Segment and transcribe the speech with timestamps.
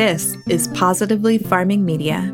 [0.00, 2.32] This is Positively Farming Media.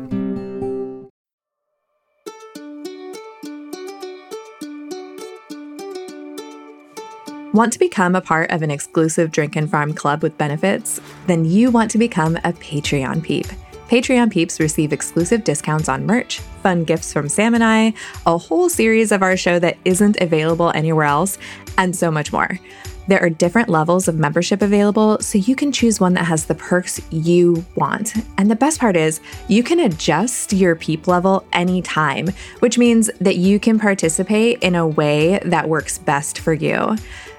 [7.51, 11.01] Want to become a part of an exclusive drink and farm club with benefits?
[11.25, 13.47] Then you want to become a Patreon peep.
[13.89, 17.93] Patreon peeps receive exclusive discounts on merch, fun gifts from Sam and I,
[18.25, 21.37] a whole series of our show that isn't available anywhere else,
[21.77, 22.59] and so much more.
[23.07, 26.55] There are different levels of membership available, so you can choose one that has the
[26.55, 28.15] perks you want.
[28.37, 32.27] And the best part is, you can adjust your peep level anytime,
[32.59, 36.97] which means that you can participate in a way that works best for you.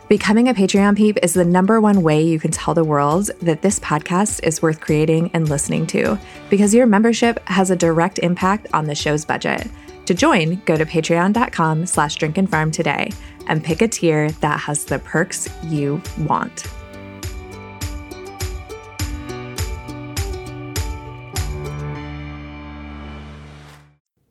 [0.08, 3.60] Becoming a Patreon peep is the number one way you can tell the world that
[3.60, 6.18] this podcast is worth creating and listening to,
[6.48, 9.68] because your membership has a direct impact on the show's budget.
[10.08, 13.10] To join, go to patreon.com slash drinkandfarm today
[13.46, 16.64] and pick a tier that has the perks you want.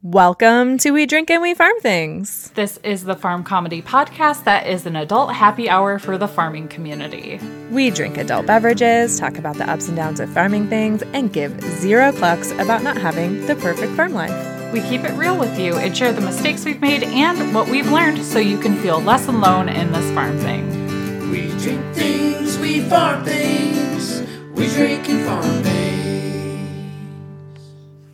[0.02, 2.50] Welcome to We Drink and We Farm Things.
[2.56, 6.70] This is the farm comedy podcast that is an adult happy hour for the farming
[6.70, 7.40] community.
[7.70, 11.62] We drink adult beverages, talk about the ups and downs of farming things, and give
[11.62, 14.57] zero clucks about not having the perfect farm life.
[14.74, 17.90] We keep it real with you and share the mistakes we've made and what we've
[17.90, 21.32] learned so you can feel less alone in this farm thing.
[21.32, 25.78] We drink things, we farm things, we drink and farm things.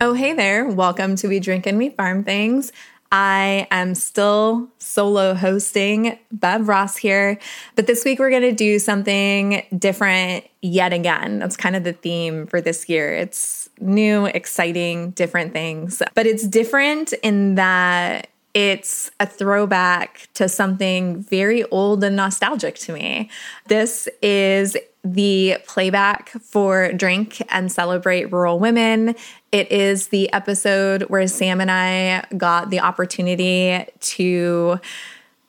[0.00, 0.68] Oh, hey there.
[0.68, 2.70] Welcome to We Drink and We Farm Things.
[3.16, 7.38] I am still solo hosting, Bev Ross here,
[7.76, 11.38] but this week we're going to do something different yet again.
[11.38, 13.14] That's kind of the theme for this year.
[13.14, 21.22] It's new, exciting, different things, but it's different in that it's a throwback to something
[21.22, 23.28] very old and nostalgic to me.
[23.66, 29.16] This is the playback for Drink and Celebrate Rural Women.
[29.52, 34.80] It is the episode where Sam and I got the opportunity to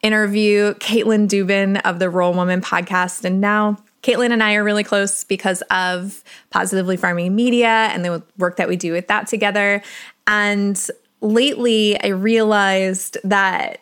[0.01, 3.23] interview Caitlin Dubin of the Rural Woman podcast.
[3.23, 8.23] And now Caitlin and I are really close because of Positively Farming Media and the
[8.37, 9.81] work that we do with that together.
[10.27, 10.89] And
[11.21, 13.79] lately, I realized that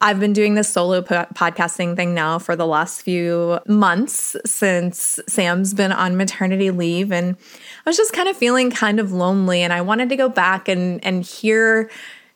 [0.00, 5.18] I've been doing this solo po- podcasting thing now for the last few months since
[5.26, 9.62] Sam's been on maternity leave and I was just kind of feeling kind of lonely
[9.62, 11.90] and I wanted to go back and and hear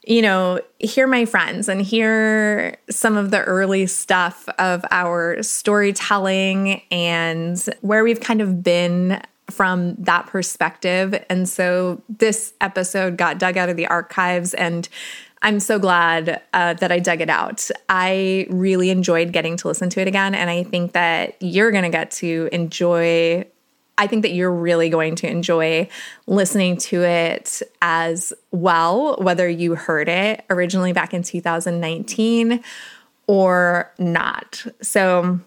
[0.07, 6.81] you know, hear my friends and hear some of the early stuff of our storytelling
[6.91, 11.25] and where we've kind of been from that perspective.
[11.29, 14.89] And so this episode got dug out of the archives and
[15.43, 17.71] I'm so glad uh, that I dug it out.
[17.89, 20.35] I really enjoyed getting to listen to it again.
[20.35, 23.47] And I think that you're going to get to enjoy,
[23.97, 25.89] I think that you're really going to enjoy
[26.27, 32.63] listening to it as well, whether you heard it originally back in 2019
[33.27, 34.67] or not.
[34.83, 35.41] So,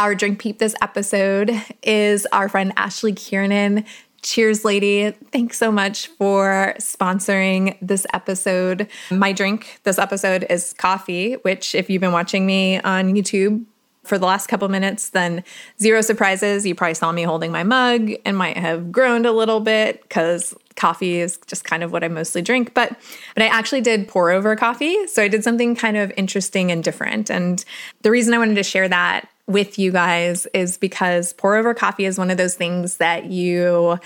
[0.00, 1.52] our drink peep this episode
[1.82, 3.84] is our friend Ashley Kiernan.
[4.22, 5.10] Cheers, lady.
[5.30, 8.88] Thanks so much for sponsoring this episode.
[9.10, 13.62] My drink this episode is coffee, which, if you've been watching me on YouTube
[14.02, 15.44] for the last couple minutes, then
[15.78, 16.64] zero surprises.
[16.64, 20.54] You probably saw me holding my mug and might have groaned a little bit because
[20.76, 22.72] coffee is just kind of what I mostly drink.
[22.72, 22.96] But
[23.34, 25.06] but I actually did pour over coffee.
[25.08, 27.30] So I did something kind of interesting and different.
[27.30, 27.62] And
[28.00, 32.04] the reason I wanted to share that with you guys is because pour over coffee
[32.04, 33.98] is one of those things that you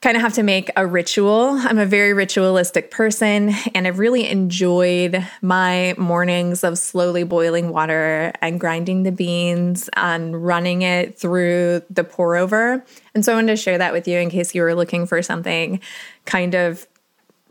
[0.00, 1.50] kind of have to make a ritual.
[1.58, 8.32] I'm a very ritualistic person, and I've really enjoyed my mornings of slowly boiling water
[8.40, 12.82] and grinding the beans and running it through the pour over.
[13.14, 15.20] And so I wanted to share that with you in case you were looking for
[15.20, 15.80] something
[16.24, 16.86] kind of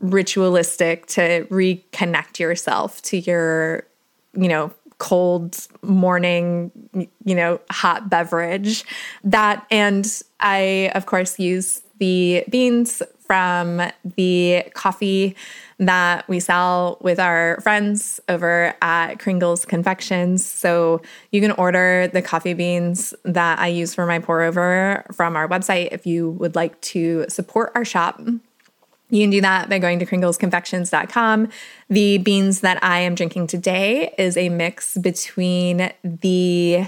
[0.00, 3.86] ritualistic to reconnect yourself to your,
[4.34, 6.70] you know, cold morning,
[7.24, 8.84] you know, hot beverage.
[9.24, 10.06] That, and
[10.38, 13.82] I, of course, use the beans from
[14.16, 15.36] the coffee
[15.78, 20.44] that we sell with our friends over at Kringle's Confections.
[20.44, 21.00] So
[21.30, 25.48] you can order the coffee beans that I use for my pour over from our
[25.48, 28.20] website if you would like to support our shop.
[29.10, 31.48] You can do that by going to kringlesconfections.com.
[31.88, 36.86] The beans that I am drinking today is a mix between the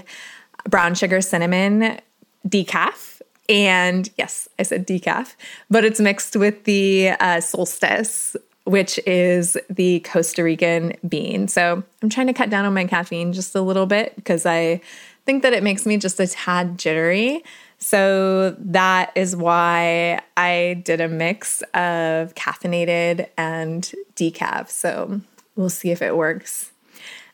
[0.67, 1.99] brown sugar cinnamon
[2.47, 5.35] decaf and yes, I said decaf,
[5.69, 11.47] but it's mixed with the uh, solstice, which is the Costa Rican bean.
[11.47, 14.81] So I'm trying to cut down on my caffeine just a little bit because I
[15.25, 17.43] think that it makes me just a tad jittery.
[17.83, 23.83] So that is why I did a mix of caffeinated and
[24.15, 24.69] decaf.
[24.69, 25.19] So
[25.57, 26.71] we'll see if it works.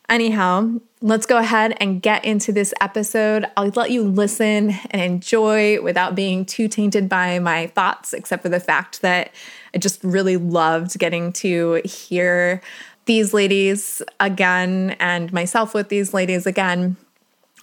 [0.10, 3.46] Anyhow, let's go ahead and get into this episode.
[3.56, 8.50] I'll let you listen and enjoy without being too tainted by my thoughts, except for
[8.50, 9.32] the fact that
[9.76, 12.60] I just really loved getting to hear
[13.06, 16.98] these ladies again and myself with these ladies again.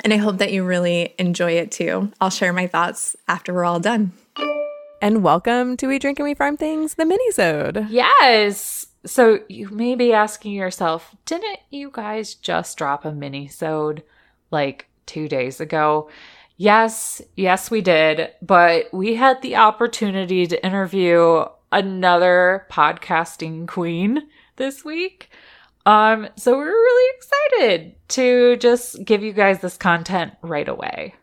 [0.07, 2.13] And I hope that you really enjoy it too.
[2.21, 4.13] I'll share my thoughts after we're all done.
[5.03, 7.89] And welcome to We Drink and We Farm Things, the mini-sode.
[7.91, 8.87] Yes.
[9.05, 14.05] So you may be asking yourself, didn't you guys just drop a mini-sode
[14.53, 16.09] like two days ago?
[16.57, 18.31] Yes, yes, we did.
[18.41, 25.31] But we had the opportunity to interview another podcasting queen this week.
[25.87, 31.15] Um, so we're really excited to just give you guys this content right away.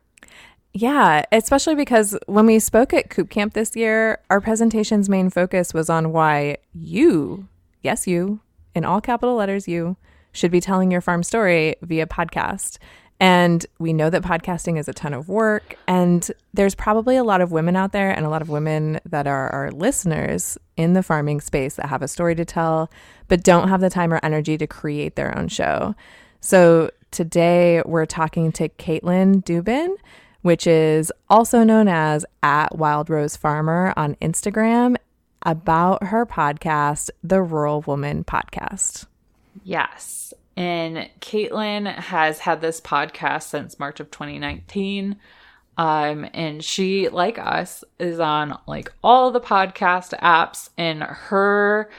[0.72, 5.74] Yeah, especially because when we spoke at Coop Camp this year, our presentation's main focus
[5.74, 7.48] was on why you,
[7.82, 8.40] yes, you,
[8.74, 9.98] in all capital letters, you,
[10.32, 12.80] should be telling your farm story via podcast.
[13.20, 15.78] And we know that podcasting is a ton of work.
[15.88, 19.28] And there's probably a lot of women out there and a lot of women that
[19.28, 22.92] are our listeners in the farming space that have a story to tell,
[23.28, 25.96] but don't have the time or energy to create their own show.
[26.42, 29.96] So today we're talking to Caitlin Dubin,
[30.42, 34.98] which is also known as at Wild Rose Farmer on Instagram,
[35.46, 39.06] about her podcast, the Rural Woman Podcast.
[39.64, 40.34] Yes.
[40.56, 45.18] And Caitlin has had this podcast since March of 2019.
[45.78, 51.90] Um, and she, like us, is on like all the podcast apps, and her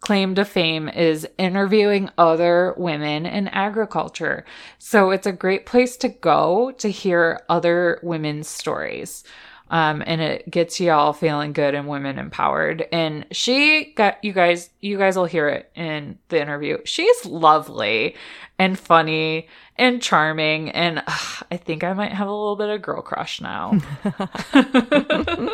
[0.00, 4.44] claim to fame is interviewing other women in agriculture.
[4.78, 9.24] So it's a great place to go to hear other women's stories
[9.70, 12.86] um, and it gets you all feeling good and women empowered.
[12.92, 16.78] And she got you guys, you guys will hear it in the interview.
[16.84, 18.14] She's lovely
[18.58, 22.82] and funny and charming, and uh, I think I might have a little bit of
[22.82, 23.78] girl crush now.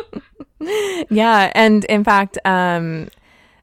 [1.09, 3.09] yeah, and in fact, um,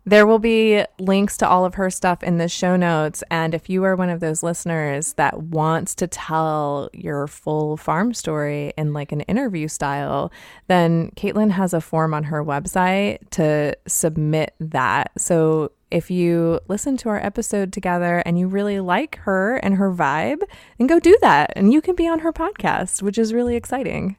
[0.09, 3.23] there will be links to all of her stuff in the show notes.
[3.31, 8.15] And if you are one of those listeners that wants to tell your full farm
[8.15, 10.33] story in like an interview style,
[10.67, 15.13] then Caitlin has a form on her website to submit that.
[15.19, 19.93] So if you listen to our episode together and you really like her and her
[19.93, 20.43] vibe,
[20.79, 21.53] then go do that.
[21.57, 24.17] And you can be on her podcast, which is really exciting.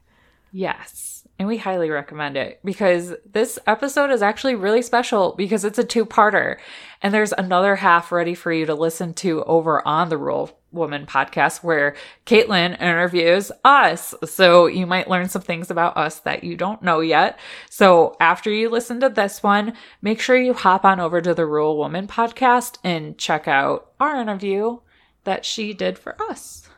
[0.52, 1.19] Yes.
[1.40, 5.84] And we highly recommend it because this episode is actually really special because it's a
[5.84, 6.58] two parter.
[7.00, 11.06] And there's another half ready for you to listen to over on the Rural Woman
[11.06, 11.96] podcast where
[12.26, 14.14] Caitlin interviews us.
[14.26, 17.38] So you might learn some things about us that you don't know yet.
[17.70, 19.72] So after you listen to this one,
[20.02, 24.20] make sure you hop on over to the Rural Woman podcast and check out our
[24.20, 24.80] interview
[25.24, 26.69] that she did for us.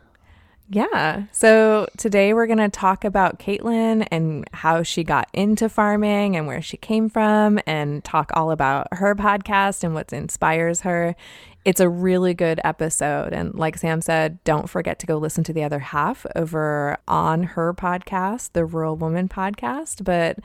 [0.73, 1.25] Yeah.
[1.33, 6.47] So today we're going to talk about Caitlin and how she got into farming and
[6.47, 11.15] where she came from and talk all about her podcast and what inspires her.
[11.67, 13.35] It's a really good episode.
[13.35, 17.43] And like Sam said, don't forget to go listen to the other half over on
[17.43, 20.05] her podcast, the Rural Woman podcast.
[20.05, 20.39] But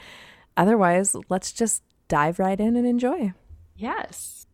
[0.57, 3.31] otherwise, let's just dive right in and enjoy.
[3.77, 4.46] Yes.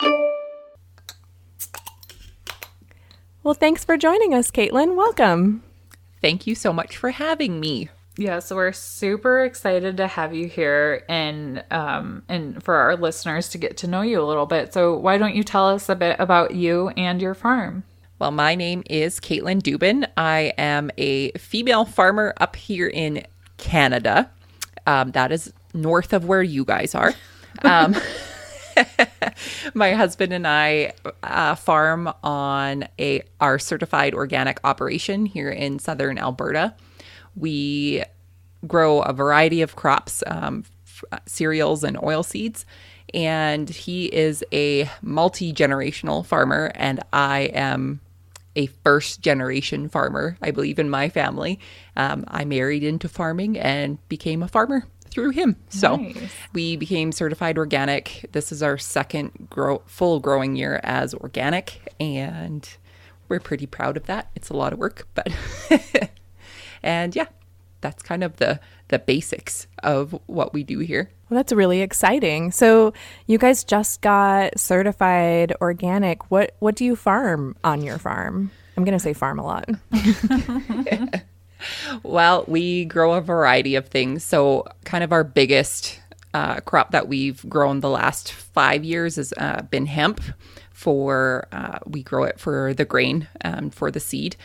[3.43, 4.95] Well, thanks for joining us, Caitlin.
[4.95, 5.63] Welcome.
[6.21, 7.89] Thank you so much for having me.
[8.15, 13.49] Yeah, so we're super excited to have you here and um and for our listeners
[13.49, 14.71] to get to know you a little bit.
[14.73, 17.83] So why don't you tell us a bit about you and your farm?
[18.19, 20.07] Well, my name is Caitlin Dubin.
[20.15, 23.25] I am a female farmer up here in
[23.57, 24.29] Canada.
[24.87, 27.13] Um, that is north of where you guys are.
[27.61, 27.95] Um,
[29.73, 36.17] my husband and I uh, farm on a our certified organic operation here in southern
[36.17, 36.75] Alberta.
[37.35, 38.03] We
[38.67, 42.65] grow a variety of crops, um, f- uh, cereals, and oil seeds.
[43.13, 47.99] And he is a multi generational farmer, and I am
[48.55, 50.37] a first generation farmer.
[50.41, 51.59] I believe in my family.
[51.95, 55.55] Um, I married into farming and became a farmer through him.
[55.69, 56.31] So nice.
[56.53, 58.29] we became certified organic.
[58.31, 62.67] This is our second grow full growing year as organic and
[63.29, 64.29] we're pretty proud of that.
[64.35, 65.27] It's a lot of work, but
[66.83, 67.27] and yeah,
[67.81, 71.09] that's kind of the the basics of what we do here.
[71.29, 72.51] Well, that's really exciting.
[72.51, 72.93] So,
[73.25, 76.29] you guys just got certified organic.
[76.29, 78.51] What what do you farm on your farm?
[78.77, 79.69] I'm going to say farm a lot.
[82.03, 84.23] Well, we grow a variety of things.
[84.23, 85.99] So, kind of our biggest
[86.33, 90.21] uh, crop that we've grown the last five years has uh, been hemp.
[90.71, 94.35] For uh, we grow it for the grain, um, for the seed,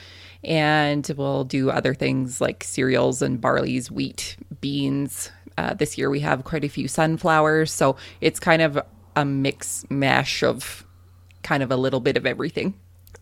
[0.45, 5.33] and we'll do other things like cereals and barley's, wheat, beans.
[5.57, 8.79] Uh, this year we have quite a few sunflowers, so it's kind of
[9.17, 10.87] a mix mash of
[11.43, 12.75] kind of a little bit of everything.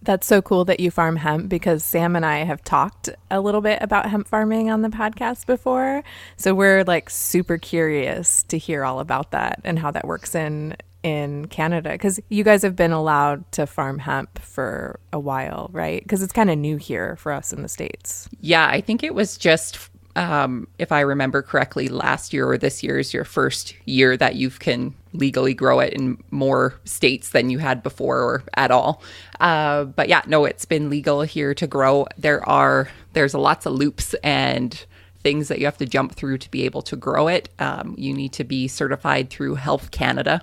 [0.06, 3.60] That's so cool that you farm hemp because Sam and I have talked a little
[3.60, 6.04] bit about hemp farming on the podcast before.
[6.36, 10.76] So we're like super curious to hear all about that and how that works in
[11.02, 16.02] in Canada because you guys have been allowed to farm hemp for a while, right?
[16.02, 18.28] Because it's kind of new here for us in the states.
[18.40, 22.82] Yeah, I think it was just um, if I remember correctly, last year or this
[22.82, 27.50] year is your first year that you can legally grow it in more states than
[27.50, 29.02] you had before or at all.
[29.40, 32.06] Uh, but yeah, no, it's been legal here to grow.
[32.16, 34.86] There are there's lots of loops and
[35.20, 37.50] things that you have to jump through to be able to grow it.
[37.58, 40.42] Um, you need to be certified through Health Canada.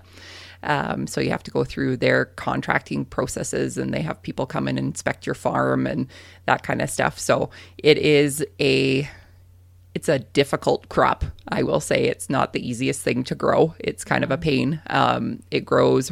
[0.61, 4.67] Um, so you have to go through their contracting processes and they have people come
[4.67, 6.07] and inspect your farm and
[6.45, 7.17] that kind of stuff.
[7.19, 9.09] So it is a
[9.95, 11.23] it's a difficult crop.
[11.47, 13.75] I will say it's not the easiest thing to grow.
[13.79, 14.81] It's kind of a pain.
[14.87, 16.11] Um, it grows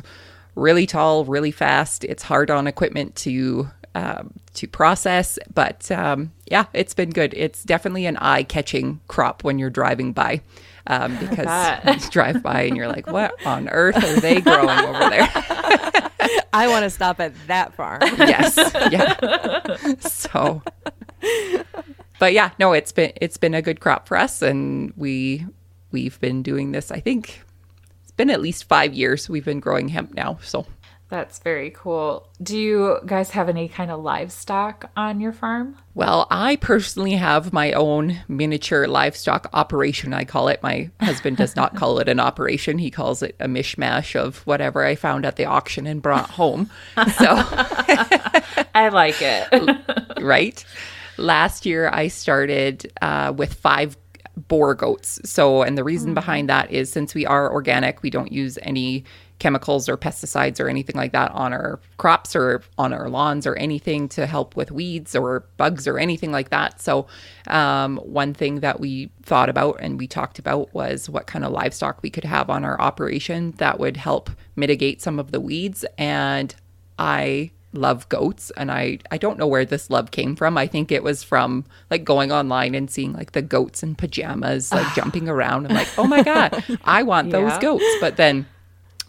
[0.55, 2.03] really tall, really fast.
[2.03, 7.33] It's hard on equipment to um, to process, but um, yeah, it's been good.
[7.33, 10.41] It's definitely an eye catching crop when you're driving by.
[10.87, 15.09] Um, because you drive by and you're like, what on earth are they growing over
[15.09, 15.29] there?
[16.53, 18.01] I want to stop at that farm.
[18.17, 18.57] yes.
[18.91, 19.95] Yeah.
[19.99, 20.63] So
[22.21, 25.43] but yeah, no, it's been it's been a good crop for us, and we
[25.89, 26.91] we've been doing this.
[26.91, 27.41] I think
[28.03, 30.37] it's been at least five years we've been growing hemp now.
[30.43, 30.67] So
[31.09, 32.29] That's very cool.
[32.43, 35.77] Do you guys have any kind of livestock on your farm?
[35.95, 40.13] Well, I personally have my own miniature livestock operation.
[40.13, 40.61] I call it.
[40.61, 42.77] My husband does not call it an operation.
[42.77, 46.69] He calls it a mishmash of whatever I found at the auction and brought home.
[46.95, 47.03] So,
[48.75, 50.21] I like it.
[50.21, 50.63] right?
[51.17, 53.97] Last year, I started uh, with five
[54.47, 55.19] Boer goats.
[55.25, 59.03] So, and the reason behind that is since we are organic, we don't use any
[59.39, 63.55] chemicals or pesticides or anything like that on our crops or on our lawns or
[63.55, 66.79] anything to help with weeds or bugs or anything like that.
[66.79, 67.07] So,
[67.47, 71.51] um, one thing that we thought about and we talked about was what kind of
[71.51, 75.83] livestock we could have on our operation that would help mitigate some of the weeds.
[75.97, 76.55] And
[76.97, 80.57] I love goats and I I don't know where this love came from.
[80.57, 84.71] I think it was from like going online and seeing like the goats in pajamas
[84.73, 85.67] like jumping around.
[85.67, 87.59] I'm like, "Oh my god, I want those Yeah.
[87.61, 88.45] goats." But then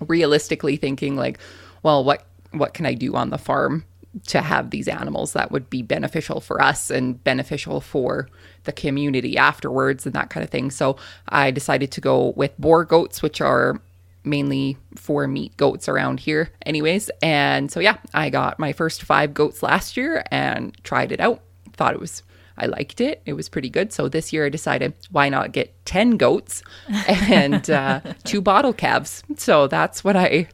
[0.00, 1.38] realistically thinking like,
[1.83, 3.85] well, what what can I do on the farm
[4.26, 8.28] to have these animals that would be beneficial for us and beneficial for
[8.64, 10.71] the community afterwards and that kind of thing.
[10.71, 10.97] So
[11.31, 13.81] I decided to go with Boer goats, which are
[14.25, 17.11] mainly for meat goats around here anyways.
[17.23, 21.43] And so yeah, I got my first 5 goats last year and tried it out.
[21.73, 22.23] Thought it was
[22.57, 23.23] I liked it.
[23.25, 23.93] It was pretty good.
[23.93, 26.62] So this year I decided why not get 10 goats
[27.09, 29.25] and uh, two bottle calves.
[29.37, 30.49] So that's what I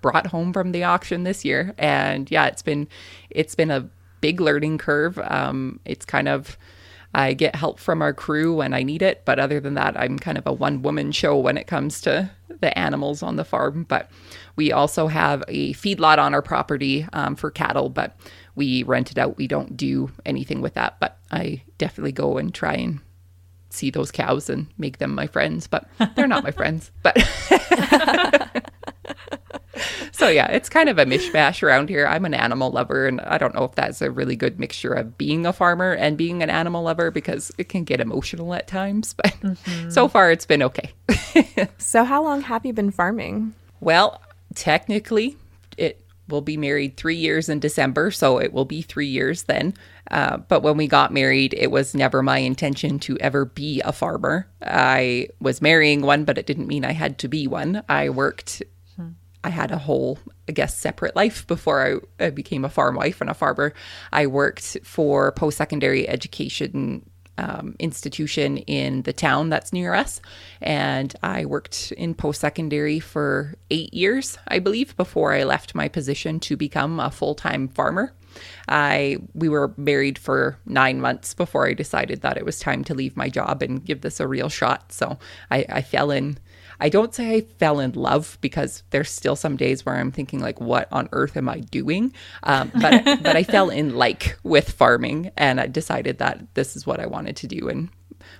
[0.00, 1.74] brought home from the auction this year.
[1.78, 2.88] And yeah, it's been
[3.30, 3.88] it's been a
[4.20, 5.18] big learning curve.
[5.18, 6.56] Um, it's kind of
[7.14, 10.18] I get help from our crew when I need it, but other than that, I'm
[10.18, 13.84] kind of a one woman show when it comes to the animals on the farm.
[13.84, 14.10] But
[14.56, 18.16] we also have a feedlot on our property um, for cattle, but
[18.54, 19.36] we rent it out.
[19.36, 23.00] We don't do anything with that, but I definitely go and try and
[23.70, 26.90] see those cows and make them my friends, but they're not my friends.
[27.02, 27.16] But
[30.22, 32.06] so yeah, it's kind of a mishmash around here.
[32.06, 35.18] I'm an animal lover, and I don't know if that's a really good mixture of
[35.18, 39.14] being a farmer and being an animal lover because it can get emotional at times.
[39.22, 40.92] But so far, it's been okay.
[41.78, 43.54] So, how long have you been farming?
[43.80, 44.20] Well,
[44.54, 45.36] technically,
[45.76, 49.74] it will be married three years in December, so it will be three years then.
[50.10, 53.92] Uh, but when we got married, it was never my intention to ever be a
[53.92, 54.46] farmer.
[54.62, 57.82] I was marrying one, but it didn't mean I had to be one.
[57.88, 58.62] I worked,
[59.44, 60.18] I had a whole,
[60.48, 63.74] I guess, separate life before I, I became a farm wife and a farmer.
[64.12, 67.04] I worked for post secondary education
[67.38, 70.20] um, institution in the town that's near us.
[70.60, 75.88] And I worked in post secondary for eight years, I believe, before I left my
[75.88, 78.12] position to become a full time farmer.
[78.68, 82.94] I we were married for nine months before I decided that it was time to
[82.94, 84.92] leave my job and give this a real shot.
[84.92, 85.18] So
[85.50, 86.38] I, I fell in.
[86.82, 90.40] I don't say I fell in love because there's still some days where I'm thinking
[90.40, 92.12] like, what on earth am I doing?
[92.42, 96.84] Um, but but I fell in like with farming, and I decided that this is
[96.84, 97.88] what I wanted to do and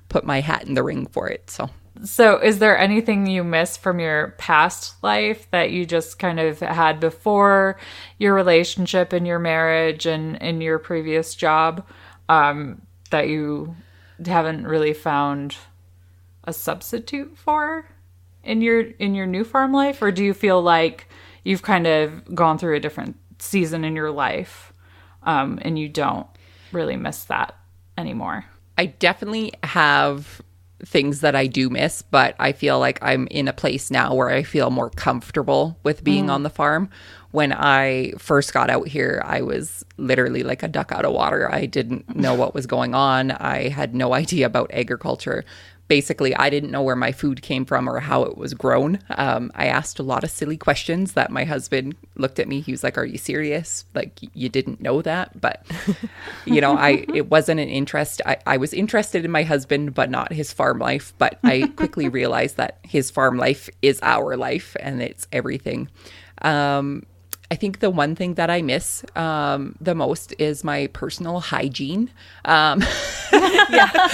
[0.09, 1.51] put my hat in the ring for it.
[1.51, 1.71] So
[2.03, 6.59] So, is there anything you miss from your past life that you just kind of
[6.59, 7.79] had before
[8.19, 11.87] your relationship and your marriage and in your previous job
[12.29, 13.77] um, that you
[14.27, 15.59] haven't really found
[16.43, 17.87] a substitute for
[18.45, 21.09] in your in your new farm life, or do you feel like
[21.45, 24.73] you've kind of gone through a different season in your life
[25.25, 26.27] um, and you don't
[26.73, 27.57] really miss that
[27.99, 28.45] anymore?
[28.79, 30.41] I definitely have
[30.85, 34.31] things that I do miss, but I feel like I'm in a place now where
[34.31, 36.91] I feel more comfortable with being on the farm.
[37.31, 41.51] When I first got out here, I was literally like a duck out of water.
[41.51, 43.31] I didn't know what was going on.
[43.31, 45.45] I had no idea about agriculture.
[45.93, 48.99] Basically, I didn't know where my food came from or how it was grown.
[49.11, 52.61] Um, I asked a lot of silly questions that my husband looked at me.
[52.61, 53.85] He was like, "Are you serious?
[53.95, 55.67] Like you didn't know that?" But
[56.47, 58.23] you know, I it wasn't an interest.
[58.25, 61.13] I, I was interested in my husband, but not his farm life.
[61.19, 65.91] But I quickly realized that his farm life is our life, and it's everything.
[66.41, 67.05] Um,
[67.53, 72.11] I think the one thing that I miss um, the most is my personal hygiene.
[72.47, 72.83] Um,
[73.31, 74.07] I,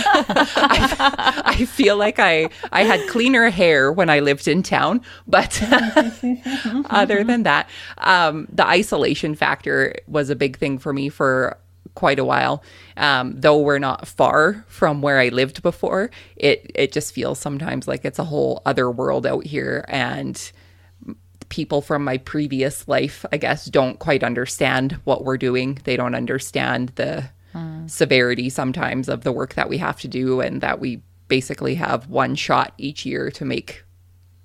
[1.45, 5.63] I feel like I I had cleaner hair when I lived in town, but
[6.91, 11.59] other than that, um, the isolation factor was a big thing for me for
[11.95, 12.65] quite a while.
[12.97, 17.87] Um, though we're not far from where I lived before, it it just feels sometimes
[17.87, 20.51] like it's a whole other world out here and
[21.49, 25.79] people from my previous life, I guess, don't quite understand what we're doing.
[25.85, 27.31] They don't understand the
[27.87, 32.09] severity sometimes of the work that we have to do and that we basically have
[32.09, 33.85] one shot each year to make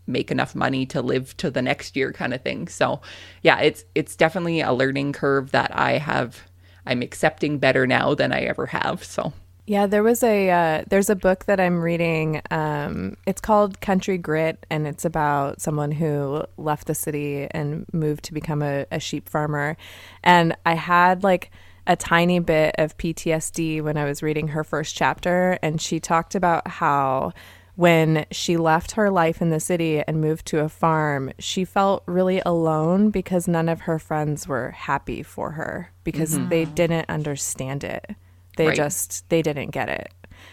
[0.05, 2.67] make enough money to live to the next year kind of thing.
[2.67, 3.01] So,
[3.41, 6.41] yeah, it's it's definitely a learning curve that I have
[6.86, 9.03] I'm accepting better now than I ever have.
[9.03, 9.31] So,
[9.65, 12.41] Yeah, there was a uh, there's a book that I'm reading.
[12.51, 18.25] Um, it's called Country Grit, and it's about someone who left the city and moved
[18.25, 19.77] to become a, a sheep farmer.
[20.22, 21.50] And I had like
[21.87, 26.35] a tiny bit of PTSD when I was reading her first chapter, and she talked
[26.35, 27.31] about how
[27.75, 32.03] when she left her life in the city and moved to a farm, she felt
[32.05, 37.83] really alone because none of her friends were happy for her because they didn't understand
[37.83, 38.11] it.
[38.57, 38.75] They Right.
[38.75, 40.09] just they didn't get it.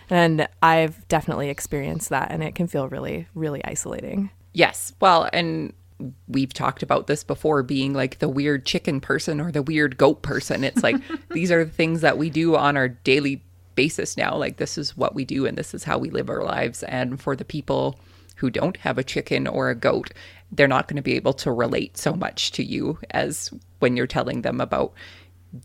[0.08, 4.30] And I've definitely experienced that and it can feel really really isolating.
[4.52, 4.92] Yes.
[5.00, 5.72] Well, and
[6.28, 10.22] we've talked about this before being like the weird chicken person or the weird goat
[10.22, 10.64] person.
[10.64, 10.96] It's like
[11.30, 13.42] these are the things that we do on our daily
[13.74, 14.36] basis now.
[14.36, 16.82] Like this is what we do and this is how we live our lives.
[16.84, 17.98] And for the people
[18.36, 20.12] who don't have a chicken or a goat,
[20.50, 24.06] they're not going to be able to relate so much to you as when you're
[24.06, 24.92] telling them about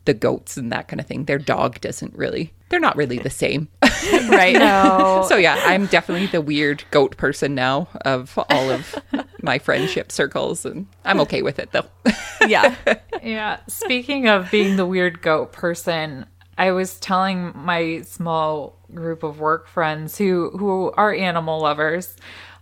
[0.04, 1.24] the goats and that kind of thing.
[1.24, 3.68] Their dog doesn't really, they're not really the same.
[4.28, 4.54] Right.
[4.54, 5.24] No.
[5.28, 8.94] So yeah, I'm definitely the weird goat person now of all of
[9.42, 11.86] my friendship circles, and I'm okay with it though.
[12.46, 12.74] yeah.
[13.22, 13.60] Yeah.
[13.68, 16.26] Speaking of being the weird goat person,
[16.58, 22.16] I was telling my small group of work friends who who are animal lovers.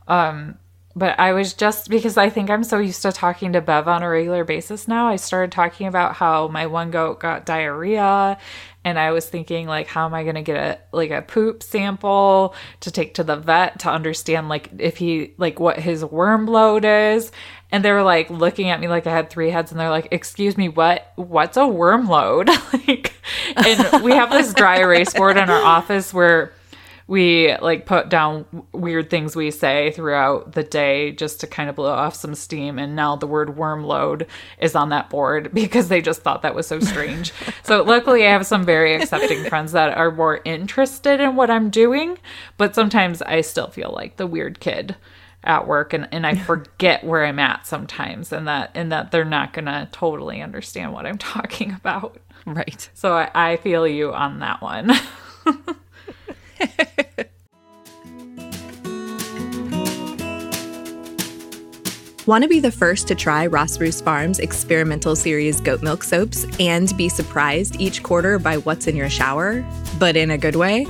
[0.08, 0.58] Um,
[0.96, 4.02] but I was just because I think I'm so used to talking to Bev on
[4.02, 5.08] a regular basis now.
[5.08, 8.38] I started talking about how my one goat got diarrhea
[8.84, 11.62] and I was thinking like how am I going to get a like a poop
[11.62, 16.46] sample to take to the vet to understand like if he like what his worm
[16.46, 17.32] load is
[17.72, 20.08] and they were like looking at me like I had three heads and they're like
[20.12, 23.14] excuse me what what's a worm load like
[23.56, 26.52] and we have this dry erase board in our office where
[27.06, 31.76] we like put down weird things we say throughout the day just to kind of
[31.76, 34.26] blow off some steam and now the word worm load
[34.58, 37.32] is on that board because they just thought that was so strange.
[37.62, 41.70] So luckily i have some very accepting friends that are more interested in what i'm
[41.70, 42.18] doing
[42.58, 44.96] but sometimes i still feel like the weird kid
[45.44, 49.24] at work and, and i forget where i'm at sometimes and that and that they're
[49.24, 52.18] not gonna totally understand what i'm talking about.
[52.44, 52.88] Right.
[52.92, 54.90] so i, I feel you on that one
[62.26, 66.46] Want to be the first to try Ross Roos Farms experimental series goat milk soaps
[66.58, 69.62] and be surprised each quarter by what's in your shower,
[69.98, 70.86] but in a good way?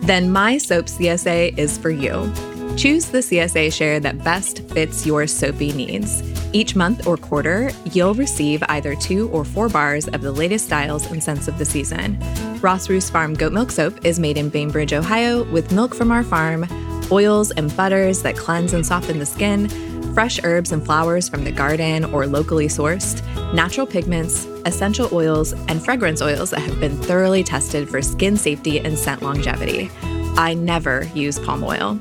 [0.00, 2.32] Then My Soap CSA is for you.
[2.76, 6.22] Choose the CSA share that best fits your soapy needs.
[6.52, 11.06] Each month or quarter, you'll receive either two or four bars of the latest styles
[11.06, 12.18] and scents of the season.
[12.60, 16.24] Ross Roos Farm Goat Milk Soap is made in Bainbridge, Ohio, with milk from our
[16.24, 16.66] farm,
[17.12, 19.68] oils and butters that cleanse and soften the skin,
[20.12, 23.22] fresh herbs and flowers from the garden or locally sourced,
[23.54, 28.80] natural pigments, essential oils, and fragrance oils that have been thoroughly tested for skin safety
[28.80, 29.90] and scent longevity.
[30.36, 31.98] I never use palm oil.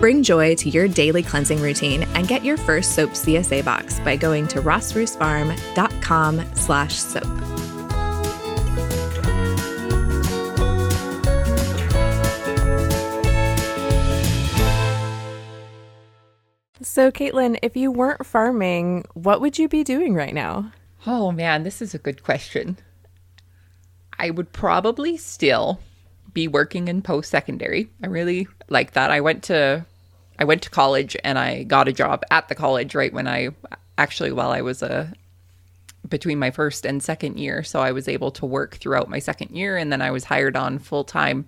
[0.00, 4.16] Bring joy to your daily cleansing routine and get your first soap CSA box by
[4.16, 7.24] going to rossroosfarm.com slash soap.
[16.82, 20.72] So, Caitlin, if you weren't farming, what would you be doing right now?
[21.06, 22.78] Oh man, this is a good question.
[24.18, 25.78] I would probably still
[26.36, 27.88] be working in post secondary.
[28.02, 29.10] I really like that.
[29.10, 29.86] I went to
[30.38, 33.48] I went to college and I got a job at the college right when I
[33.96, 35.14] actually while I was a
[36.06, 37.64] between my first and second year.
[37.64, 40.58] So I was able to work throughout my second year and then I was hired
[40.58, 41.46] on full time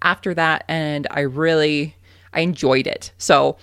[0.00, 1.94] after that and I really
[2.32, 3.12] I enjoyed it.
[3.18, 3.58] So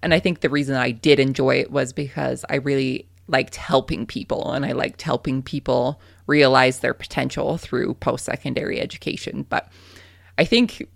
[0.00, 4.06] and I think the reason I did enjoy it was because I really liked helping
[4.06, 9.44] people and I liked helping people realize their potential through post secondary education.
[9.48, 9.68] But
[10.38, 10.88] I think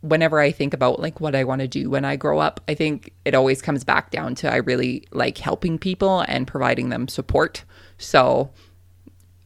[0.00, 2.74] whenever I think about like what I want to do when I grow up, I
[2.74, 7.08] think it always comes back down to I really like helping people and providing them
[7.08, 7.64] support.
[7.98, 8.50] So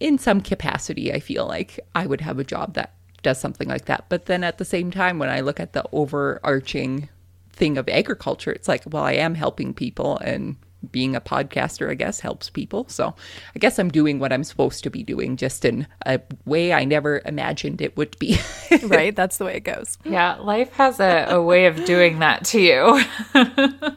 [0.00, 3.84] in some capacity, I feel like I would have a job that does something like
[3.84, 4.06] that.
[4.08, 7.08] But then at the same time, when I look at the overarching
[7.52, 10.56] thing of agriculture, it's like, well, I am helping people and
[10.92, 12.86] being a podcaster, I guess, helps people.
[12.88, 13.14] So
[13.54, 16.84] I guess I'm doing what I'm supposed to be doing, just in a way I
[16.84, 18.38] never imagined it would be.
[18.84, 19.14] right?
[19.14, 19.98] That's the way it goes.
[20.04, 23.02] Yeah, life has a, a way of doing that to you.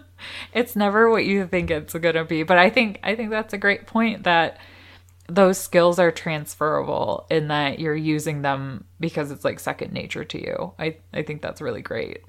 [0.54, 2.44] it's never what you think it's gonna be.
[2.44, 4.58] But I think I think that's a great point that
[5.28, 10.42] those skills are transferable in that you're using them because it's like second nature to
[10.42, 10.74] you.
[10.80, 12.24] I, I think that's really great.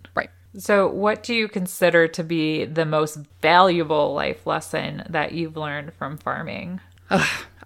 [0.56, 5.94] So, what do you consider to be the most valuable life lesson that you've learned
[5.94, 6.80] from farming?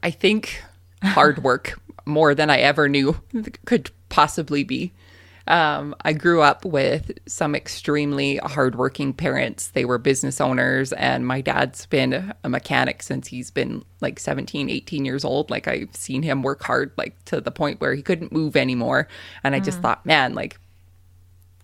[0.03, 0.63] I think
[1.03, 3.21] hard work more than I ever knew
[3.65, 4.93] could possibly be.
[5.47, 9.69] Um, I grew up with some extremely hardworking parents.
[9.69, 14.71] They were business owners, and my dad's been a mechanic since he's been like 17,
[14.71, 15.51] 18 years old.
[15.51, 19.07] Like, I've seen him work hard, like to the point where he couldn't move anymore.
[19.43, 20.59] And I just thought, man, like,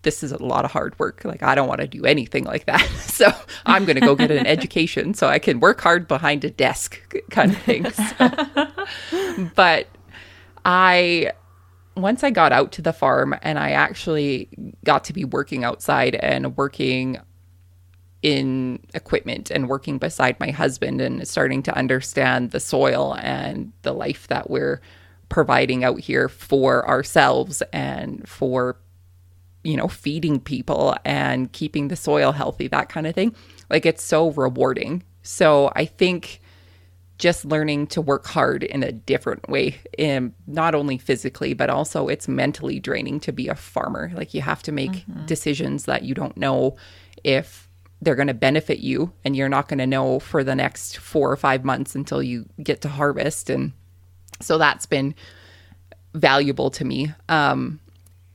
[0.02, 1.24] this is a lot of hard work.
[1.24, 2.86] Like, I don't want to do anything like that.
[3.10, 3.30] So,
[3.66, 6.98] I'm going to go get an education so I can work hard behind a desk,
[7.30, 7.90] kind of thing.
[7.90, 9.88] So, but
[10.64, 11.32] I,
[11.96, 14.48] once I got out to the farm and I actually
[14.84, 17.18] got to be working outside and working
[18.22, 23.92] in equipment and working beside my husband and starting to understand the soil and the
[23.92, 24.80] life that we're
[25.28, 28.76] providing out here for ourselves and for
[29.62, 33.34] you know, feeding people and keeping the soil healthy, that kind of thing.
[33.68, 35.02] Like it's so rewarding.
[35.22, 36.40] So I think
[37.18, 42.08] just learning to work hard in a different way, in not only physically, but also
[42.08, 44.10] it's mentally draining to be a farmer.
[44.14, 46.76] Like you have to make decisions that you don't know
[47.22, 47.68] if
[48.00, 51.30] they're going to benefit you and you're not going to know for the next four
[51.30, 53.50] or five months until you get to harvest.
[53.50, 53.72] And
[54.40, 55.14] so that's been
[56.14, 57.12] valuable to me.
[57.28, 57.80] Um,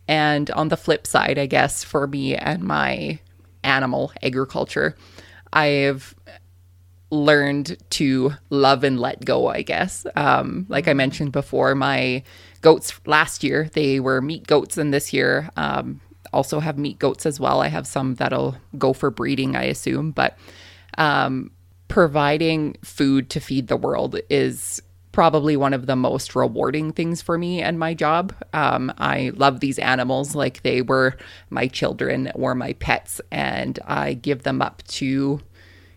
[0.07, 3.19] and on the flip side, I guess, for me and my
[3.63, 4.95] animal agriculture,
[5.51, 6.15] I've
[7.11, 10.05] learned to love and let go, I guess.
[10.15, 12.23] Um, like I mentioned before, my
[12.61, 16.01] goats last year, they were meat goats, and this year, um,
[16.33, 17.61] also have meat goats as well.
[17.61, 20.37] I have some that'll go for breeding, I assume, but
[20.97, 21.51] um,
[21.87, 24.81] providing food to feed the world is
[25.15, 28.35] probably one of the most rewarding things for me and my job.
[28.51, 31.15] Um, I love these animals like they were
[31.49, 35.39] my children or my pets, and I give them up to,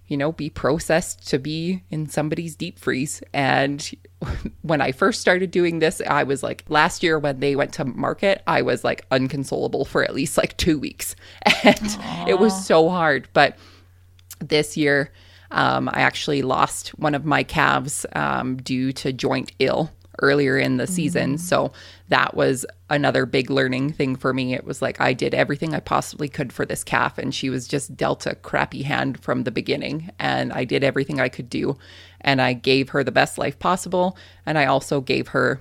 [0.06, 3.20] you know, be processed to be in somebody's deep freeze.
[3.32, 3.90] And
[4.62, 7.84] when I first started doing this, I was like, last year when they went to
[7.84, 11.16] market, I was like unconsolable for at least like two weeks.
[11.64, 13.28] And it was so hard.
[13.32, 13.58] But
[14.38, 15.10] this year,
[15.50, 20.76] um, I actually lost one of my calves um, due to joint ill earlier in
[20.76, 21.38] the season.
[21.38, 21.72] So
[22.08, 24.54] that was another big learning thing for me.
[24.54, 27.68] It was like I did everything I possibly could for this calf, and she was
[27.68, 30.10] just dealt a crappy hand from the beginning.
[30.18, 31.78] And I did everything I could do,
[32.20, 34.16] and I gave her the best life possible.
[34.44, 35.60] And I also gave her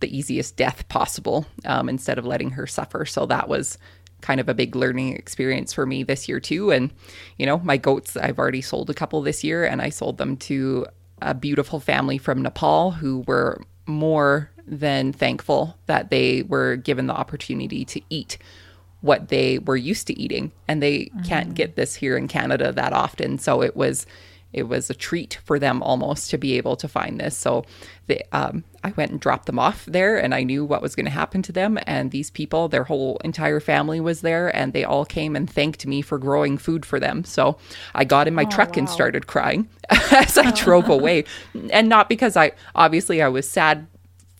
[0.00, 3.06] the easiest death possible um, instead of letting her suffer.
[3.06, 3.78] So that was
[4.20, 6.70] kind of a big learning experience for me this year too.
[6.70, 6.90] And,
[7.38, 10.36] you know, my goats, I've already sold a couple this year and I sold them
[10.38, 10.86] to
[11.22, 17.14] a beautiful family from Nepal who were more than thankful that they were given the
[17.14, 18.38] opportunity to eat
[19.00, 20.50] what they were used to eating.
[20.66, 21.54] And they can't mm-hmm.
[21.54, 23.38] get this here in Canada that often.
[23.38, 24.06] So it was
[24.56, 27.36] it was a treat for them almost to be able to find this.
[27.36, 27.64] So
[28.06, 31.04] they, um, I went and dropped them off there and I knew what was going
[31.04, 31.78] to happen to them.
[31.86, 35.86] And these people their whole entire family was there and they all came and thanked
[35.86, 37.22] me for growing food for them.
[37.24, 37.58] So
[37.94, 41.24] I got in my truck and started crying as I drove away.
[41.70, 43.86] And not because I obviously I was sad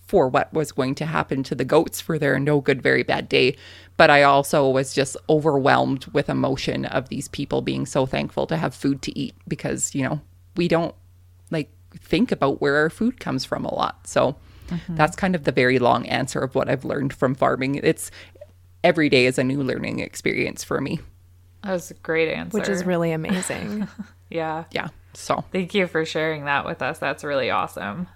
[0.06, 3.28] for what was going to happen to the goats for their no good, very bad
[3.28, 3.56] day.
[3.96, 8.56] But I also was just overwhelmed with emotion of these people being so thankful to
[8.56, 10.20] have food to eat because, you know,
[10.56, 10.94] we don't
[11.50, 14.06] like think about where our food comes from a lot.
[14.06, 14.36] So
[14.68, 14.94] mm-hmm.
[14.94, 17.80] that's kind of the very long answer of what I've learned from farming.
[17.82, 18.10] It's
[18.84, 21.00] every day is a new learning experience for me.
[21.62, 22.56] That was a great answer.
[22.56, 23.88] which is really amazing.
[24.30, 24.64] yeah.
[24.70, 24.88] Yeah.
[25.14, 26.98] So Thank you for sharing that with us.
[26.98, 28.06] That's really awesome.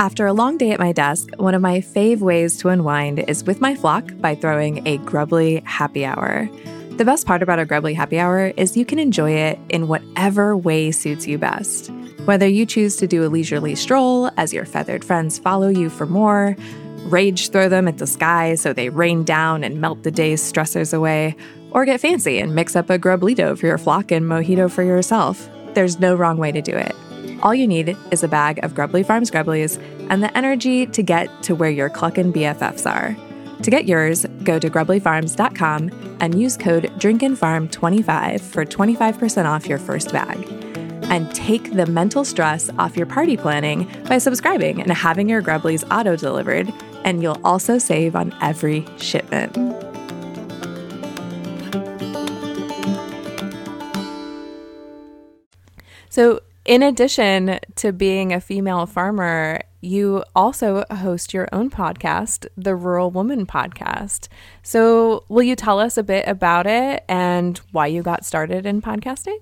[0.00, 3.44] After a long day at my desk, one of my fave ways to unwind is
[3.44, 6.48] with my flock by throwing a Grubbly happy hour.
[6.96, 10.56] The best part about a Grubbly happy hour is you can enjoy it in whatever
[10.56, 11.92] way suits you best.
[12.24, 16.06] Whether you choose to do a leisurely stroll as your feathered friends follow you for
[16.06, 16.56] more,
[17.04, 20.92] rage throw them at the sky so they rain down and melt the day's stressors
[20.92, 21.36] away,
[21.70, 25.48] or get fancy and mix up a Grublito for your flock and mojito for yourself,
[25.74, 26.96] there's no wrong way to do it.
[27.44, 29.78] All you need is a bag of Grubbly Farms Grubblies
[30.08, 33.14] and the energy to get to where your cluckin' BFFs are.
[33.62, 40.10] To get yours, go to grubblyfarms.com and use code DRINKINFARM25 for 25% off your first
[40.10, 40.38] bag.
[41.10, 45.84] And take the mental stress off your party planning by subscribing and having your Grubblies
[45.90, 46.72] auto delivered,
[47.04, 49.54] and you'll also save on every shipment.
[56.08, 62.74] So, in addition to being a female farmer, you also host your own podcast, the
[62.74, 64.28] Rural Woman Podcast.
[64.62, 68.80] So, will you tell us a bit about it and why you got started in
[68.80, 69.38] podcasting?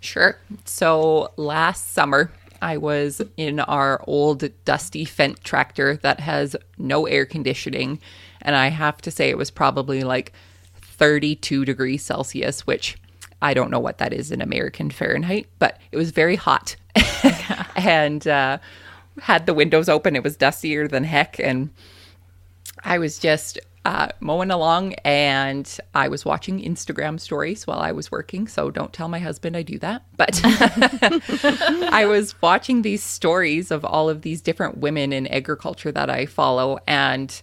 [0.00, 0.38] Sure.
[0.64, 7.24] So last summer, I was in our old dusty Fendt tractor that has no air
[7.24, 8.00] conditioning.
[8.42, 10.32] And I have to say, it was probably like
[10.76, 12.96] 32 degrees Celsius, which
[13.44, 16.76] I don't know what that is in American Fahrenheit, but it was very hot.
[17.76, 18.58] and uh,
[19.20, 20.16] had the windows open.
[20.16, 21.38] It was dustier than heck.
[21.38, 21.70] And
[22.82, 28.10] I was just uh, mowing along and I was watching Instagram stories while I was
[28.10, 28.48] working.
[28.48, 30.04] So don't tell my husband I do that.
[30.16, 36.08] But I was watching these stories of all of these different women in agriculture that
[36.08, 36.78] I follow.
[36.86, 37.42] And,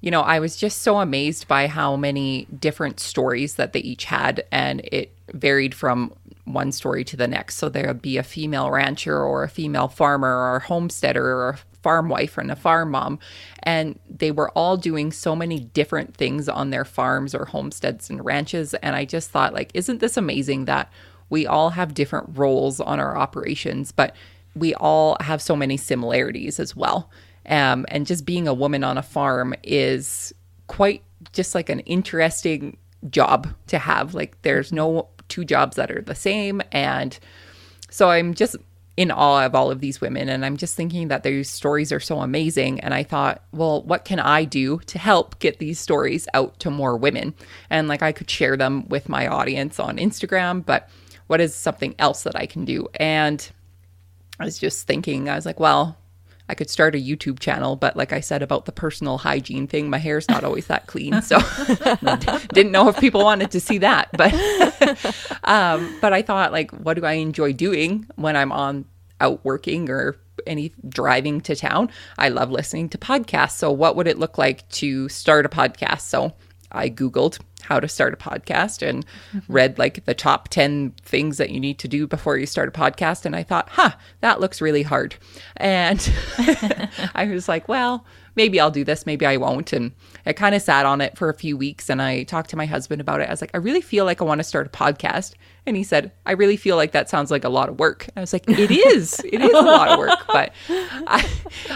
[0.00, 4.04] you know, I was just so amazed by how many different stories that they each
[4.04, 4.44] had.
[4.50, 7.56] And it varied from one story to the next.
[7.56, 11.50] So there would be a female rancher or a female farmer or a homesteader or
[11.50, 13.18] a farm wife and a farm mom.
[13.62, 18.24] And they were all doing so many different things on their farms or homesteads and
[18.24, 18.74] ranches.
[18.74, 20.90] And I just thought, like, isn't this amazing that
[21.28, 24.16] we all have different roles on our operations, but
[24.56, 27.08] we all have so many similarities as well.
[27.46, 30.32] Um, and just being a woman on a farm is
[30.66, 32.76] quite just like an interesting
[33.08, 34.14] job to have.
[34.14, 36.60] Like, there's no two jobs that are the same.
[36.72, 37.18] And
[37.90, 38.56] so I'm just
[38.96, 40.28] in awe of all of these women.
[40.28, 42.80] And I'm just thinking that their stories are so amazing.
[42.80, 46.70] And I thought, well, what can I do to help get these stories out to
[46.70, 47.32] more women?
[47.70, 50.90] And like I could share them with my audience on Instagram, but
[51.28, 52.88] what is something else that I can do?
[52.96, 53.50] And
[54.38, 55.96] I was just thinking, I was like, well,
[56.50, 59.88] I could start a YouTube channel, but like I said about the personal hygiene thing,
[59.88, 61.22] my hair's not always that clean.
[61.22, 61.38] So
[62.52, 64.08] didn't know if people wanted to see that.
[64.12, 64.34] But
[65.44, 68.84] um, but I thought like what do I enjoy doing when I'm on
[69.20, 71.88] out working or any driving to town?
[72.18, 73.52] I love listening to podcasts.
[73.52, 76.00] So what would it look like to start a podcast?
[76.00, 76.34] So
[76.72, 79.04] I Googled how to start a podcast and
[79.48, 82.72] read like the top 10 things that you need to do before you start a
[82.72, 83.24] podcast.
[83.24, 85.16] And I thought, huh, that looks really hard.
[85.56, 86.00] And
[87.14, 88.04] I was like, well,
[88.36, 89.72] maybe I'll do this, maybe I won't.
[89.72, 89.92] And
[90.26, 92.66] I kind of sat on it for a few weeks and I talked to my
[92.66, 93.28] husband about it.
[93.28, 95.34] I was like, I really feel like I want to start a podcast.
[95.66, 98.08] And he said, I really feel like that sounds like a lot of work.
[98.16, 99.20] I was like, it is.
[99.24, 100.18] It is a lot of work.
[100.26, 101.28] But I,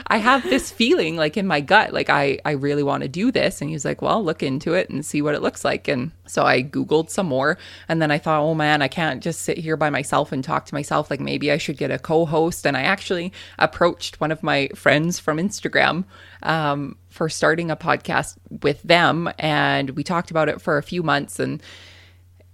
[0.07, 3.30] I have this feeling like in my gut, like I, I really want to do
[3.30, 3.61] this.
[3.61, 5.87] And he's like, well, look into it and see what it looks like.
[5.87, 7.59] And so I Googled some more.
[7.88, 10.66] And then I thought, oh man, I can't just sit here by myself and talk
[10.66, 11.11] to myself.
[11.11, 12.66] Like maybe I should get a co host.
[12.66, 16.04] And I actually approached one of my friends from Instagram
[16.42, 19.31] um, for starting a podcast with them.
[19.38, 21.62] And we talked about it for a few months and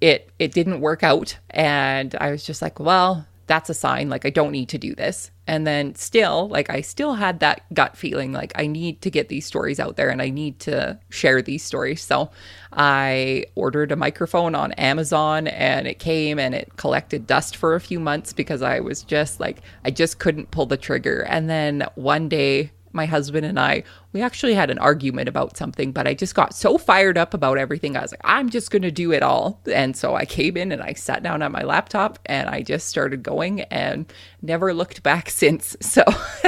[0.03, 1.39] it it didn't work out.
[1.49, 4.95] And i was just like well that's a sign like i don't need to do
[4.95, 5.31] this.
[5.47, 9.29] And then still like i still had that gut feeling like i need to get
[9.29, 12.03] these stories out there and i need to share these stories.
[12.03, 12.31] So
[12.71, 17.81] i ordered a microphone on amazon and it came and it collected dust for a
[17.81, 21.23] few months because i was just like i just couldn't pull the trigger.
[21.23, 25.93] And then one day my husband and I, we actually had an argument about something,
[25.93, 27.97] but I just got so fired up about everything.
[27.97, 29.61] I was like, I'm just going to do it all.
[29.73, 32.89] And so I came in and I sat down at my laptop and I just
[32.89, 35.77] started going and never looked back since.
[35.81, 36.03] So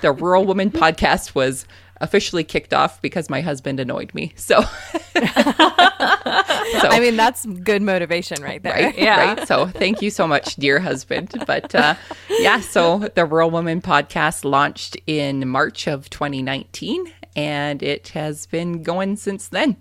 [0.00, 1.66] the Rural Woman podcast was
[2.00, 4.32] officially kicked off because my husband annoyed me.
[4.36, 4.68] So, so
[5.16, 8.72] I mean, that's good motivation right there.
[8.72, 8.98] Right.
[8.98, 9.34] Yeah.
[9.34, 9.48] Right.
[9.48, 11.34] So thank you so much, dear husband.
[11.46, 11.94] But uh,
[12.28, 18.82] yeah, so the Rural Woman podcast launched in March of 2019 and it has been
[18.82, 19.76] going since then.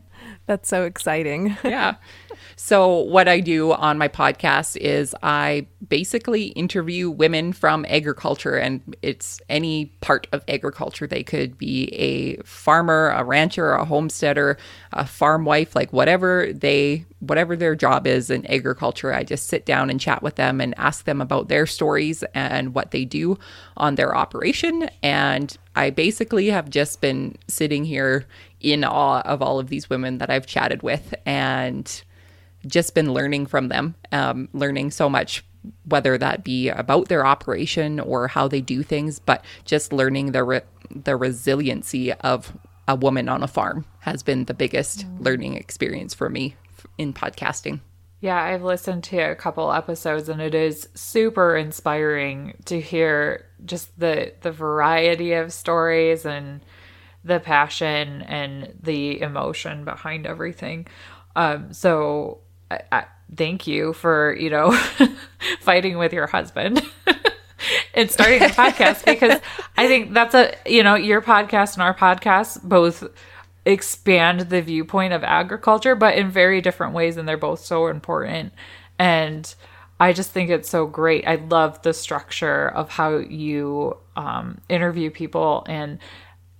[0.45, 1.57] That's so exciting.
[1.63, 1.95] yeah.
[2.55, 8.95] So, what I do on my podcast is I basically interview women from agriculture, and
[9.01, 11.07] it's any part of agriculture.
[11.07, 14.57] They could be a farmer, a rancher, a homesteader,
[14.91, 19.13] a farm wife, like whatever they whatever their job is in agriculture.
[19.13, 22.75] I just sit down and chat with them and ask them about their stories and
[22.75, 23.39] what they do
[23.77, 24.89] on their operation.
[25.01, 28.25] And I basically have just been sitting here
[28.59, 32.03] in awe of all of these women that I've chatted with and
[32.65, 35.43] just been learning from them, um, learning so much,
[35.85, 40.43] whether that be about their operation or how they do things, but just learning the
[40.43, 42.55] re- the resiliency of
[42.87, 45.23] a woman on a farm has been the biggest mm.
[45.23, 46.55] learning experience for me
[46.97, 47.79] in podcasting.
[48.19, 53.99] Yeah, I've listened to a couple episodes and it is super inspiring to hear just
[53.99, 56.61] the the variety of stories and
[57.23, 60.87] the passion and the emotion behind everything.
[61.35, 62.39] Um, so
[62.73, 63.05] I, I,
[63.35, 64.71] thank you for you know
[65.61, 66.81] fighting with your husband
[67.93, 69.39] and starting a podcast because
[69.77, 73.03] I think that's a you know your podcast and our podcast both
[73.65, 78.53] expand the viewpoint of agriculture, but in very different ways, and they're both so important.
[78.99, 79.53] And
[79.99, 81.27] I just think it's so great.
[81.27, 85.99] I love the structure of how you um, interview people and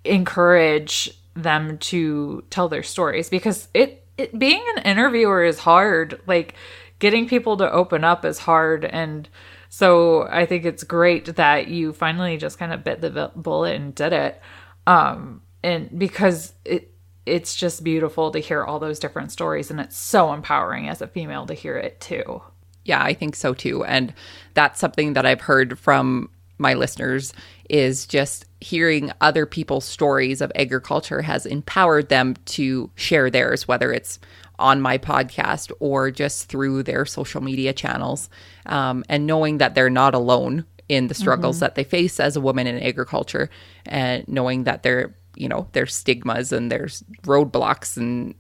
[0.06, 6.20] encourage them to tell their stories because it, it being an interviewer is hard.
[6.26, 6.56] Like
[7.00, 9.28] getting people to open up is hard and
[9.70, 13.96] so I think it's great that you finally just kind of bit the bullet and
[13.96, 14.40] did it.
[14.86, 16.94] Um, and because it
[17.26, 21.08] it's just beautiful to hear all those different stories and it's so empowering as a
[21.08, 22.42] female to hear it too.
[22.86, 23.84] Yeah, I think so too.
[23.84, 24.14] And
[24.54, 27.34] that's something that I've heard from my listeners
[27.70, 33.92] is just hearing other people's stories of agriculture has empowered them to share theirs, whether
[33.92, 34.20] it's
[34.60, 38.30] on my podcast or just through their social media channels.
[38.66, 41.62] Um, and knowing that they're not alone in the struggles mm-hmm.
[41.62, 43.50] that they face as a woman in agriculture
[43.86, 48.36] and knowing that there, you know, there's stigmas and there's roadblocks and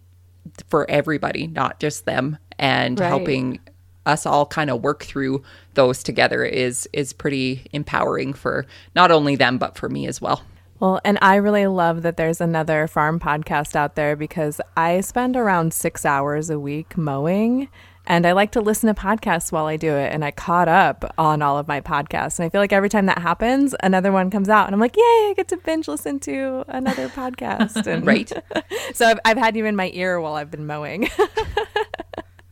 [0.67, 3.07] for everybody, not just them, and right.
[3.07, 3.59] helping
[4.05, 9.35] us all kind of work through those together is is pretty empowering for not only
[9.35, 10.43] them but for me as well.
[10.79, 15.37] Well, and I really love that there's another farm podcast out there because I spend
[15.37, 17.69] around 6 hours a week mowing
[18.05, 20.13] and I like to listen to podcasts while I do it.
[20.13, 22.37] And I caught up on all of my podcasts.
[22.37, 24.67] And I feel like every time that happens, another one comes out.
[24.67, 27.87] And I'm like, yay, I get to binge listen to another podcast.
[27.87, 28.31] And right.
[28.93, 31.09] so I've, I've had you in my ear while I've been mowing.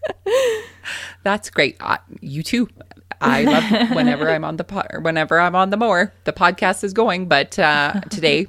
[1.23, 1.77] That's great.
[1.79, 2.67] Uh, you too.
[3.19, 6.93] I love whenever I'm on the po- whenever I'm on the mower, the podcast is
[6.93, 7.27] going.
[7.27, 8.47] But uh, today,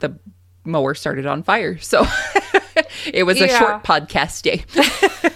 [0.00, 0.18] the
[0.64, 2.06] mower started on fire, so
[3.12, 3.58] it was a yeah.
[3.58, 4.64] short podcast day.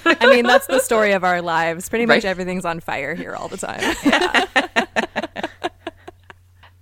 [0.04, 1.88] I mean, that's the story of our lives.
[1.88, 2.24] Pretty much right?
[2.26, 3.80] everything's on fire here all the time.
[4.04, 4.44] Yeah.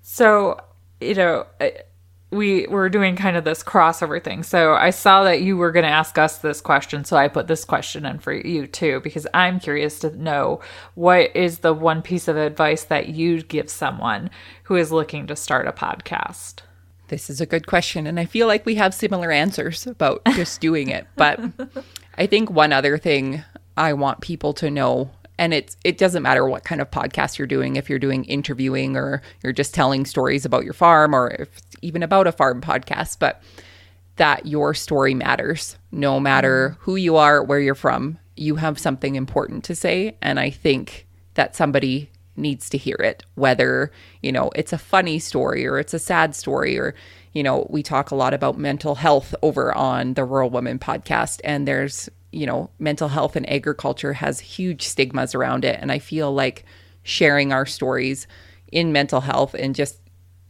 [0.02, 0.58] so,
[1.00, 1.46] you know,
[2.32, 4.42] we were doing kind of this crossover thing.
[4.42, 7.46] So I saw that you were going to ask us this question, so I put
[7.46, 10.60] this question in for you too because I'm curious to know
[10.94, 14.30] what is the one piece of advice that you'd give someone
[14.64, 16.60] who is looking to start a podcast.
[17.08, 20.62] This is a good question and I feel like we have similar answers about just
[20.62, 21.38] doing it, but
[22.18, 23.42] I think one other thing
[23.76, 27.46] I want people to know and it's it doesn't matter what kind of podcast you're
[27.46, 31.60] doing if you're doing interviewing or you're just telling stories about your farm or if
[31.80, 33.42] even about a farm podcast but
[34.16, 36.82] that your story matters no matter mm-hmm.
[36.82, 38.18] who you are, where you're from.
[38.36, 40.16] You have something important to say.
[40.22, 43.92] And I think that somebody needs to hear it, whether,
[44.22, 46.94] you know, it's a funny story or it's a sad story or,
[47.32, 51.40] you know, we talk a lot about mental health over on the Rural Woman podcast.
[51.44, 55.78] And there's, you know, mental health and agriculture has huge stigmas around it.
[55.80, 56.64] And I feel like
[57.02, 58.26] sharing our stories
[58.70, 60.00] in mental health and just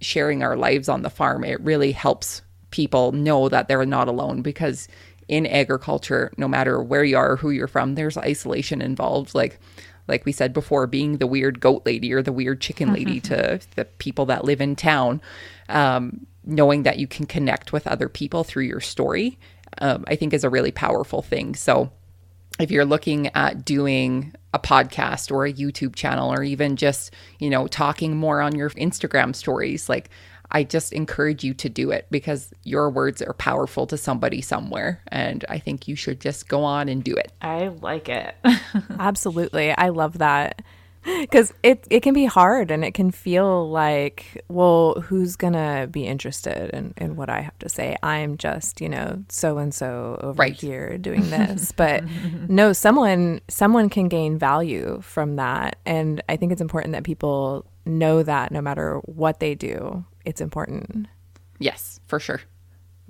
[0.00, 4.42] sharing our lives on the farm, it really helps people know that they're not alone
[4.42, 4.88] because
[5.28, 9.34] in agriculture, no matter where you are or who you're from, there's isolation involved.
[9.34, 9.58] Like
[10.08, 13.60] like we said before, being the weird goat lady or the weird chicken lady to
[13.76, 15.22] the people that live in town,
[15.68, 19.38] um, knowing that you can connect with other people through your story,
[19.78, 21.54] um, I think is a really powerful thing.
[21.54, 21.90] So
[22.58, 27.48] if you're looking at doing a podcast or a YouTube channel or even just, you
[27.48, 30.10] know, talking more on your Instagram stories, like
[30.50, 35.02] I just encourage you to do it because your words are powerful to somebody somewhere.
[35.08, 37.32] And I think you should just go on and do it.
[37.40, 38.34] I like it.
[38.98, 39.70] Absolutely.
[39.70, 40.60] I love that.
[41.20, 45.88] Because it, it can be hard and it can feel like, well, who's going to
[45.90, 47.96] be interested in, in what I have to say?
[48.02, 50.52] I'm just, you know, so and so over Right.
[50.54, 51.72] here doing this.
[51.72, 52.04] but
[52.48, 55.76] no, someone someone can gain value from that.
[55.86, 60.40] And I think it's important that people know that no matter what they do, it's
[60.40, 61.06] important.
[61.58, 62.40] Yes, for sure.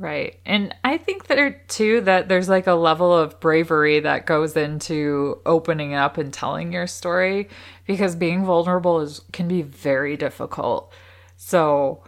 [0.03, 0.40] Right.
[0.44, 5.40] And I think there too that there's like a level of bravery that goes into
[5.46, 7.48] opening up and telling your story
[7.86, 10.92] because being vulnerable is can be very difficult.
[11.36, 12.03] So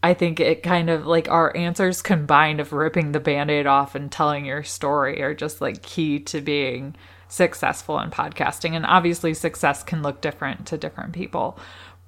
[0.00, 4.12] I think it kind of like our answers combined of ripping the band-aid off and
[4.12, 6.94] telling your story are just like key to being
[7.26, 8.76] successful in podcasting.
[8.76, 11.58] And obviously success can look different to different people.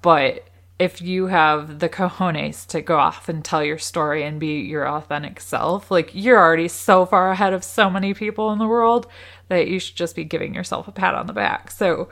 [0.01, 0.47] But
[0.83, 4.87] if you have the cojones to go off and tell your story and be your
[4.87, 9.07] authentic self, like you're already so far ahead of so many people in the world
[9.49, 11.71] that you should just be giving yourself a pat on the back.
[11.71, 12.09] So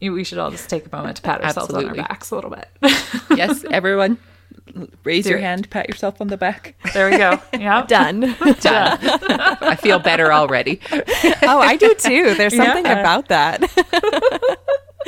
[0.00, 2.34] you- we should all just take a moment to pat ourselves on our backs a
[2.34, 2.68] little bit.
[3.36, 4.18] Yes, everyone,
[5.04, 5.42] raise Do your it.
[5.42, 6.74] hand, pat yourself on the back.
[6.94, 7.40] there we go.
[7.58, 7.84] Yeah.
[7.86, 8.20] Done.
[8.60, 8.98] Done.
[9.60, 10.80] I feel better already.
[11.42, 12.34] oh, I do too.
[12.34, 13.60] There's something about that.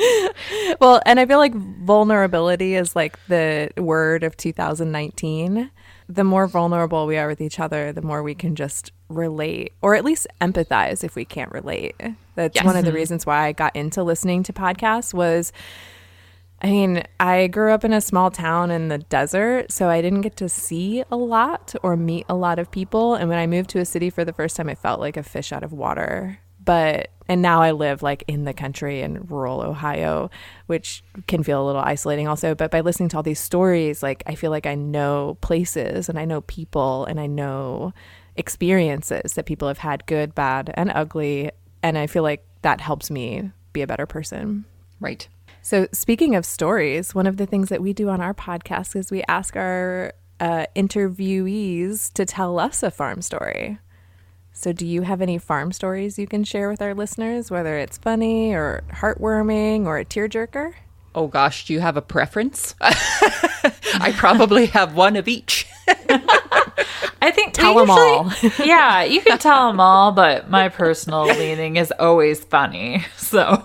[0.81, 5.71] well, and I feel like vulnerability is like the word of 2019.
[6.09, 9.95] The more vulnerable we are with each other, the more we can just relate or
[9.95, 11.95] at least empathize if we can't relate.
[12.35, 12.65] That's Yes.
[12.65, 12.97] one of the mm-hmm.
[12.97, 15.53] reasons why I got into listening to podcasts was
[16.63, 20.21] I mean, I grew up in a small town in the desert, so I didn't
[20.21, 23.15] get to see a lot or meet a lot of people.
[23.15, 25.23] And when I moved to a city for the first time, I felt like a
[25.23, 26.37] fish out of water.
[26.63, 30.29] But, and now I live like in the country in rural Ohio,
[30.67, 32.53] which can feel a little isolating also.
[32.55, 36.19] But by listening to all these stories, like I feel like I know places and
[36.19, 37.93] I know people and I know
[38.35, 41.51] experiences that people have had good, bad, and ugly.
[41.83, 44.65] And I feel like that helps me be a better person.
[44.99, 45.27] Right.
[45.63, 49.11] So, speaking of stories, one of the things that we do on our podcast is
[49.11, 53.77] we ask our uh, interviewees to tell us a farm story.
[54.61, 57.97] So, do you have any farm stories you can share with our listeners, whether it's
[57.97, 60.73] funny or heartwarming or a tearjerker?
[61.15, 62.75] Oh gosh, do you have a preference?
[62.81, 65.65] I probably have one of each.
[65.87, 68.31] I think Tell we 'em all.
[68.63, 73.03] yeah, you can tell them all, but my personal leaning is always funny.
[73.17, 73.59] So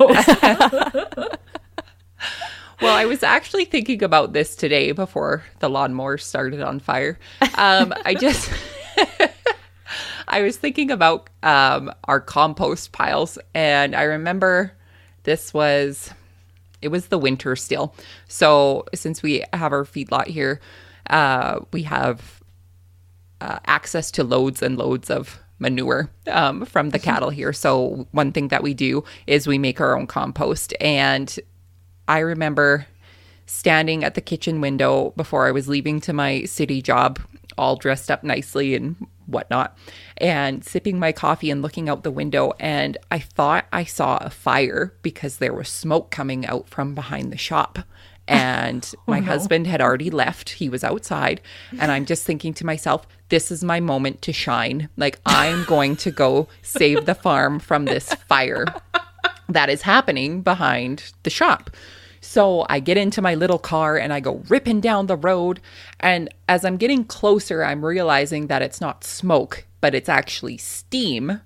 [2.81, 7.19] Well, I was actually thinking about this today before the lawnmower started on fire.
[7.57, 8.51] Um, I just,
[10.29, 14.73] I was thinking about um, our compost piles, and I remember
[15.23, 16.11] this was,
[16.83, 17.95] it was the winter still.
[18.29, 20.61] So since we have our feedlot here,
[21.11, 22.43] uh, we have
[23.41, 27.53] uh, access to loads and loads of manure um, from the cattle here.
[27.53, 31.35] So one thing that we do is we make our own compost, and
[32.09, 32.87] I remember
[33.47, 37.21] standing at the kitchen window before I was leaving to my city job,
[37.57, 39.77] all dressed up nicely and whatnot,
[40.17, 42.53] and sipping my coffee and looking out the window.
[42.59, 47.33] And I thought I saw a fire because there was smoke coming out from behind
[47.33, 47.79] the shop.
[48.29, 50.51] Oh, and my husband had already left.
[50.51, 51.41] He was outside.
[51.79, 54.89] And I'm just thinking to myself, this is my moment to shine.
[54.97, 58.65] Like, I'm going to go save the farm from this fire
[59.49, 61.71] that is happening behind the shop.
[62.27, 65.61] So I get into my little car and I go ripping down the road.
[66.01, 71.41] And as I'm getting closer, I'm realizing that it's not smoke, but it's actually steam.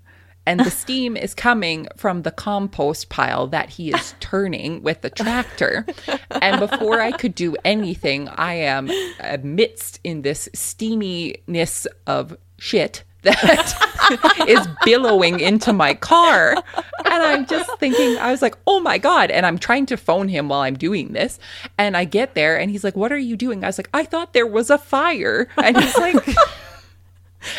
[0.46, 5.10] And the steam is coming from the compost pile that he is turning with the
[5.10, 5.84] tractor.
[6.30, 14.44] And before I could do anything, I am amidst in this steaminess of shit that
[14.48, 16.54] is billowing into my car.
[16.54, 19.30] And I'm just thinking, I was like, oh my God.
[19.30, 21.38] And I'm trying to phone him while I'm doing this.
[21.78, 23.64] And I get there and he's like, what are you doing?
[23.64, 25.48] I was like, I thought there was a fire.
[25.56, 26.16] And he's like,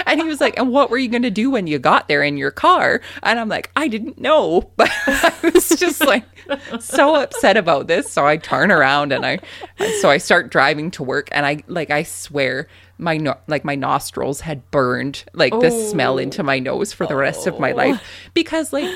[0.05, 2.23] and he was like, And what were you going to do when you got there
[2.23, 3.01] in your car?
[3.23, 4.69] And I'm like, I didn't know.
[4.81, 6.23] But I was just like
[6.79, 8.11] so upset about this.
[8.11, 9.39] So I turn around and I,
[9.99, 11.29] so I start driving to work.
[11.31, 12.67] And I, like, I swear,
[13.01, 16.17] my no- like my nostrils had burned like the smell oh.
[16.19, 17.75] into my nose for the rest of my oh.
[17.75, 18.29] life.
[18.33, 18.89] Because like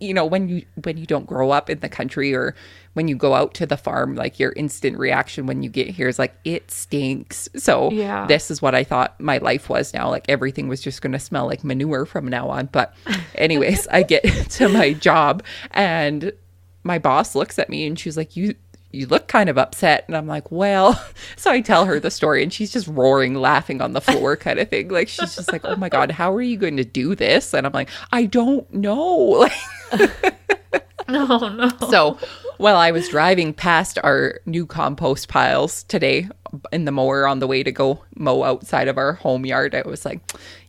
[0.00, 2.54] you know when you when you don't grow up in the country or
[2.94, 6.08] when you go out to the farm like your instant reaction when you get here
[6.08, 7.48] is like it stinks.
[7.56, 8.26] So Yeah.
[8.26, 10.10] this is what i thought my life was now.
[10.10, 12.66] Like everything was just going to smell like manure from now on.
[12.66, 12.92] But
[13.36, 16.32] anyways i get to my job and
[16.82, 18.54] my boss looks at me and she's like you
[18.94, 21.02] you look kind of upset and i'm like well
[21.36, 24.58] so i tell her the story and she's just roaring laughing on the floor kind
[24.58, 27.14] of thing like she's just like oh my god how are you going to do
[27.14, 29.48] this and i'm like i don't know
[31.08, 31.88] No, oh, no.
[31.90, 32.18] so
[32.58, 36.28] while I was driving past our new compost piles today
[36.72, 39.82] in the mower on the way to go mow outside of our home yard, I
[39.82, 40.20] was like,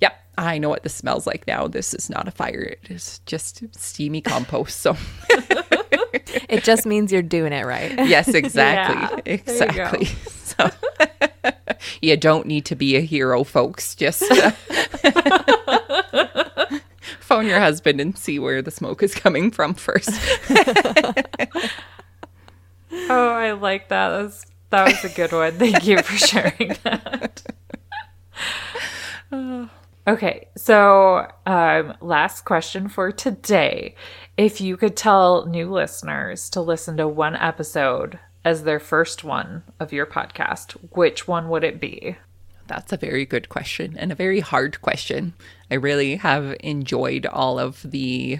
[0.01, 1.67] yep, I know what this smells like now.
[1.67, 2.61] This is not a fire.
[2.61, 4.81] It is just steamy compost.
[4.81, 4.97] So
[6.49, 7.91] It just means you're doing it right.
[8.07, 8.95] yes, exactly.
[8.95, 10.05] Yeah, there you exactly.
[10.05, 10.69] So
[12.01, 13.95] you don't need to be a hero, folks.
[13.95, 14.51] Just uh,
[17.19, 20.09] phone your husband and see where the smoke is coming from first.
[23.09, 24.09] Oh, I like that.
[24.09, 25.53] That was, that was a good one.
[25.53, 27.41] Thank you for sharing that.
[30.07, 33.95] Okay, so um, last question for today.
[34.37, 39.63] If you could tell new listeners to listen to one episode as their first one
[39.79, 42.17] of your podcast, which one would it be?
[42.67, 45.35] That's a very good question and a very hard question.
[45.71, 48.39] I really have enjoyed all of the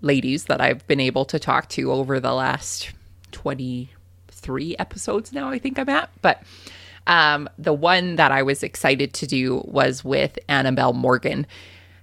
[0.00, 2.92] ladies that I've been able to talk to over the last
[3.32, 6.10] 23 episodes now, I think I'm at.
[6.22, 6.40] But
[7.08, 11.48] um, the one that I was excited to do was with Annabelle Morgan,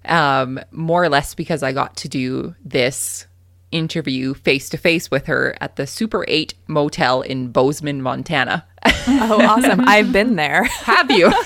[0.05, 3.27] um, more or less because I got to do this
[3.71, 8.65] interview face to face with her at the Super 8 Motel in Bozeman, Montana.
[9.07, 9.81] Oh, awesome.
[9.87, 10.63] I've been there.
[10.63, 11.31] Have you?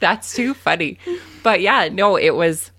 [0.00, 0.98] That's too funny.
[1.42, 2.70] But yeah, no, it was.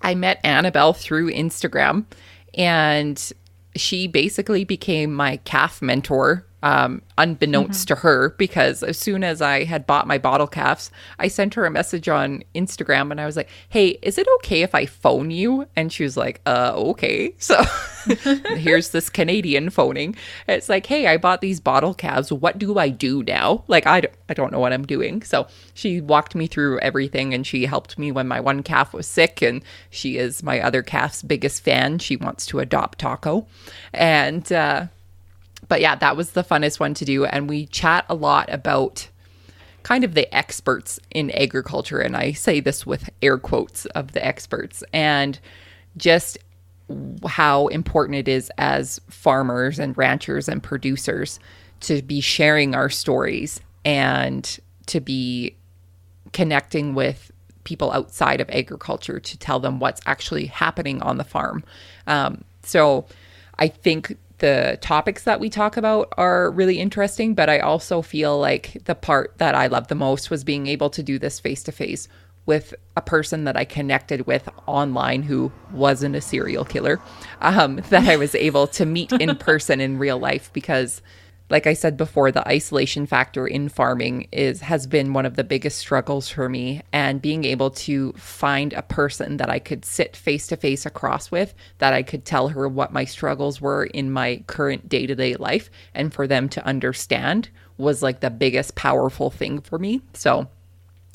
[0.00, 2.06] I met Annabelle through Instagram,
[2.54, 3.32] and
[3.74, 9.62] she basically became my calf mentor, um, unbeknownst to her, because as soon as I
[9.62, 13.36] had bought my bottle calves, I sent her a message on Instagram and I was
[13.36, 15.68] like, hey, is it okay if I phone you?
[15.76, 17.34] And she was like, uh, okay.
[17.46, 17.62] So
[18.56, 20.16] here's this Canadian phoning.
[20.48, 22.32] It's like, hey, I bought these bottle calves.
[22.32, 23.62] What do I do now?
[23.68, 25.22] Like, I, d- I don't know what I'm doing.
[25.22, 29.06] So she walked me through everything and she helped me when my one calf was
[29.06, 29.42] sick.
[29.42, 32.00] And she is my other calf's biggest fan.
[32.00, 33.46] She wants to adopt Taco.
[33.92, 34.86] And, uh,
[35.68, 37.24] but yeah, that was the funnest one to do.
[37.24, 39.08] And we chat a lot about
[39.82, 42.00] kind of the experts in agriculture.
[42.00, 45.38] And I say this with air quotes of the experts and
[45.96, 46.38] just
[47.26, 51.38] how important it is as farmers and ranchers and producers
[51.80, 55.56] to be sharing our stories and to be
[56.32, 57.30] connecting with
[57.64, 61.64] people outside of agriculture to tell them what's actually happening on the farm.
[62.06, 63.06] Um, so
[63.58, 68.38] I think the topics that we talk about are really interesting, but I also feel
[68.38, 71.62] like the part that I love the most was being able to do this face
[71.64, 72.08] to face
[72.44, 77.00] with a person that I connected with online who wasn't a serial killer,
[77.40, 81.02] um, that I was able to meet in person in real life because
[81.48, 85.44] like I said before, the isolation factor in farming is has been one of the
[85.44, 86.82] biggest struggles for me.
[86.92, 91.30] And being able to find a person that I could sit face to face across
[91.30, 95.14] with, that I could tell her what my struggles were in my current day to
[95.14, 100.00] day life, and for them to understand was like the biggest powerful thing for me.
[100.14, 100.48] So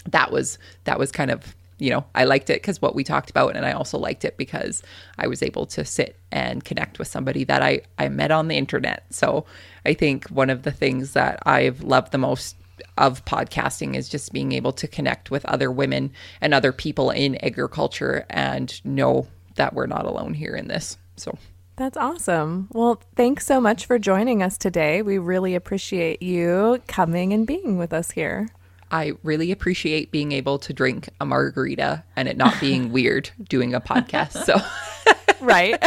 [0.09, 3.31] that was that was kind of you know i liked it because what we talked
[3.31, 4.83] about and i also liked it because
[5.17, 8.55] i was able to sit and connect with somebody that i i met on the
[8.55, 9.43] internet so
[9.85, 12.55] i think one of the things that i've loved the most
[12.97, 17.35] of podcasting is just being able to connect with other women and other people in
[17.43, 21.35] agriculture and know that we're not alone here in this so
[21.77, 22.67] That's awesome.
[22.73, 25.01] Well, thanks so much for joining us today.
[25.01, 28.49] We really appreciate you coming and being with us here.
[28.91, 33.73] I really appreciate being able to drink a margarita and it not being weird doing
[33.73, 34.43] a podcast.
[34.43, 34.57] So
[35.41, 35.83] Right.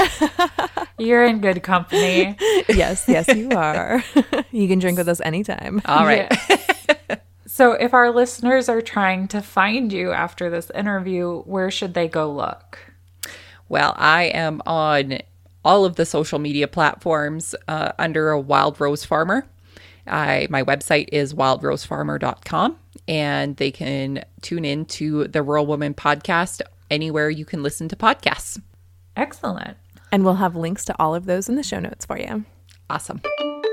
[0.99, 2.37] You're in good company.
[2.69, 4.03] yes, yes, you are.
[4.51, 5.81] you can drink with us anytime.
[5.85, 6.33] all right.
[6.51, 7.17] Yeah.
[7.47, 12.09] So, if our listeners are trying to find you after this interview, where should they
[12.09, 12.79] go look?
[13.69, 15.19] Well, I am on
[15.65, 19.47] all of the social media platforms uh, under a Wild Rose Farmer.
[20.05, 22.77] I, my website is wildrosefarmer.com,
[23.09, 27.97] and they can tune in to the Rural Woman podcast anywhere you can listen to
[27.97, 28.61] podcasts.
[29.17, 29.77] Excellent.
[30.13, 32.45] And we'll have links to all of those in the show notes for you.
[32.89, 33.21] Awesome.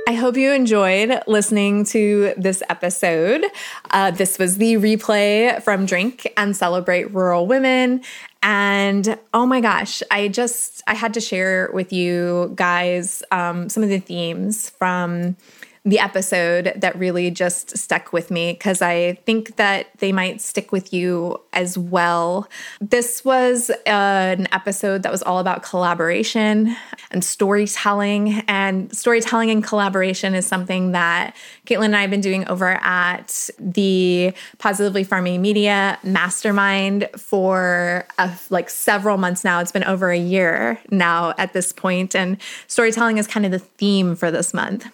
[0.08, 3.46] I hope you enjoyed listening to this episode.
[3.92, 8.02] Uh, this was the replay from Drink and Celebrate Rural Women.
[8.44, 13.84] And oh my gosh, I just, I had to share with you guys um, some
[13.84, 15.38] of the themes from
[15.84, 20.72] the episode that really just stuck with me because I think that they might stick
[20.72, 22.48] with you as well.
[22.80, 26.76] This was an episode that was all about collaboration
[27.10, 28.44] and storytelling.
[28.48, 33.50] And storytelling and collaboration is something that Caitlin and I have been doing over at
[33.58, 39.60] the Positively Farming Media Mastermind for uh, like several months now.
[39.62, 43.60] It's been over a year now at this point, and storytelling is kind of the
[43.60, 44.88] theme for this month.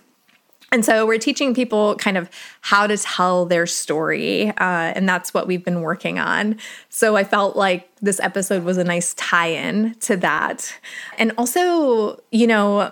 [0.72, 2.30] And so we're teaching people kind of
[2.61, 4.49] how to tell their story.
[4.49, 6.57] Uh, and that's what we've been working on.
[6.89, 10.78] So I felt like this episode was a nice tie in to that.
[11.18, 12.91] And also, you know,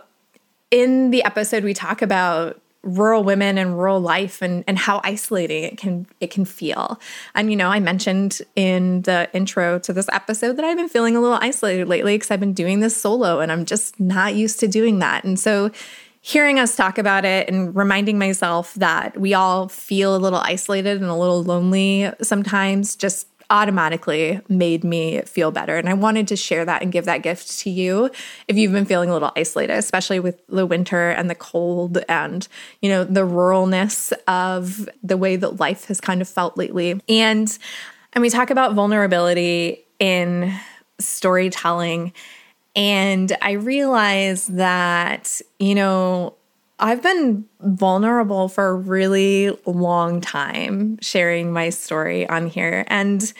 [0.71, 5.63] in the episode, we talk about rural women and rural life and, and how isolating
[5.63, 6.99] it can it can feel.
[7.33, 11.15] And you know, I mentioned in the intro to this episode that I've been feeling
[11.15, 14.59] a little isolated lately because I've been doing this solo and I'm just not used
[14.59, 15.23] to doing that.
[15.23, 15.71] And so
[16.25, 20.99] hearing us talk about it and reminding myself that we all feel a little isolated
[20.99, 25.77] and a little lonely sometimes just automatically made me feel better.
[25.77, 28.09] And I wanted to share that and give that gift to you
[28.47, 32.47] if you've been feeling a little isolated, especially with the winter and the cold and,
[32.81, 36.99] you know, the ruralness of the way that life has kind of felt lately.
[37.07, 37.55] And
[38.13, 40.57] and we talk about vulnerability in
[40.97, 42.13] storytelling
[42.75, 46.35] and I realized that, you know,
[46.77, 52.83] I've been vulnerable for a really long time sharing my story on here.
[52.87, 53.31] And,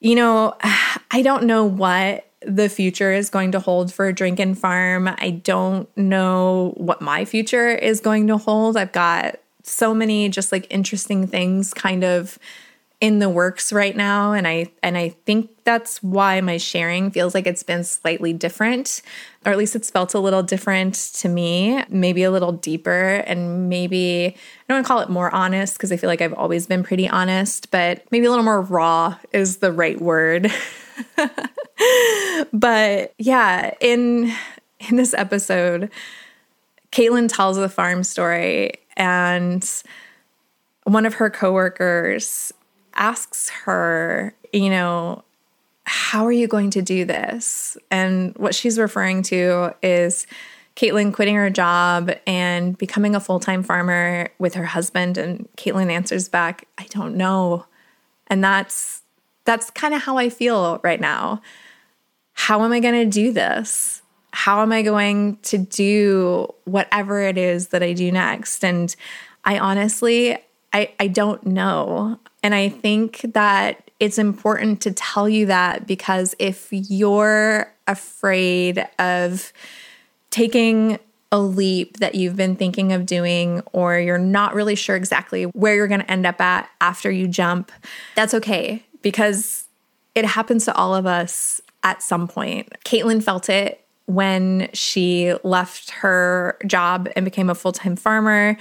[0.00, 0.54] you know,
[1.10, 5.08] I don't know what the future is going to hold for Drink and Farm.
[5.08, 8.76] I don't know what my future is going to hold.
[8.76, 12.38] I've got so many just like interesting things kind of
[13.00, 17.34] in the works right now and I and I think that's why my sharing feels
[17.34, 19.02] like it's been slightly different
[19.44, 23.68] or at least it's felt a little different to me, maybe a little deeper and
[23.68, 24.32] maybe I
[24.68, 27.08] don't want to call it more honest because I feel like I've always been pretty
[27.08, 30.50] honest, but maybe a little more raw is the right word.
[32.52, 34.32] but yeah, in
[34.88, 35.90] in this episode,
[36.92, 39.68] Caitlin tells the farm story and
[40.84, 42.52] one of her coworkers
[42.94, 45.24] asks her, you know,
[45.84, 47.76] how are you going to do this?
[47.90, 50.26] And what she's referring to is
[50.76, 55.18] Caitlin quitting her job and becoming a full time farmer with her husband.
[55.18, 57.66] And Caitlin answers back, I don't know.
[58.28, 59.02] And that's
[59.44, 61.42] that's kind of how I feel right now.
[62.32, 64.02] How am I going to do this?
[64.32, 68.64] How am I going to do whatever it is that I do next?
[68.64, 68.94] And
[69.44, 70.38] I honestly,
[70.74, 72.18] I, I don't know.
[72.42, 79.52] And I think that it's important to tell you that because if you're afraid of
[80.30, 80.98] taking
[81.30, 85.74] a leap that you've been thinking of doing, or you're not really sure exactly where
[85.74, 87.72] you're going to end up at after you jump,
[88.14, 89.64] that's okay because
[90.14, 92.72] it happens to all of us at some point.
[92.84, 98.56] Caitlin felt it when she left her job and became a full time farmer.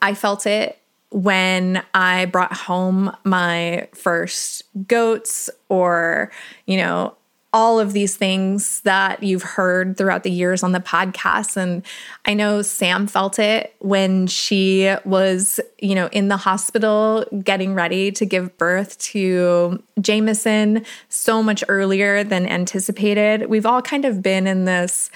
[0.00, 0.78] I felt it
[1.12, 6.30] when I brought home my first goats or,
[6.66, 7.16] you know,
[7.54, 11.56] all of these things that you've heard throughout the years on the podcast.
[11.56, 11.82] And
[12.24, 18.10] I know Sam felt it when she was, you know, in the hospital getting ready
[18.12, 23.50] to give birth to Jameson so much earlier than anticipated.
[23.50, 25.10] We've all kind of been in this,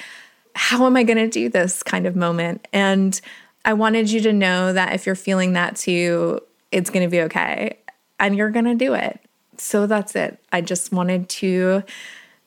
[0.54, 2.68] how am I going to do this kind of moment?
[2.70, 3.18] And
[3.66, 6.40] I wanted you to know that if you're feeling that too,
[6.70, 7.76] it's going to be okay
[8.18, 9.20] and you're going to do it.
[9.58, 10.38] So that's it.
[10.52, 11.82] I just wanted to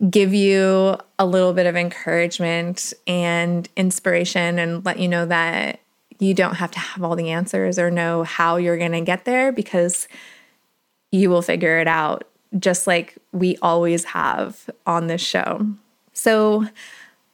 [0.10, 5.82] give you a little bit of encouragement and inspiration and let you know that
[6.20, 9.26] you don't have to have all the answers or know how you're going to get
[9.26, 10.08] there because
[11.12, 12.26] you will figure it out
[12.58, 15.68] just like we always have on this show.
[16.14, 16.68] So,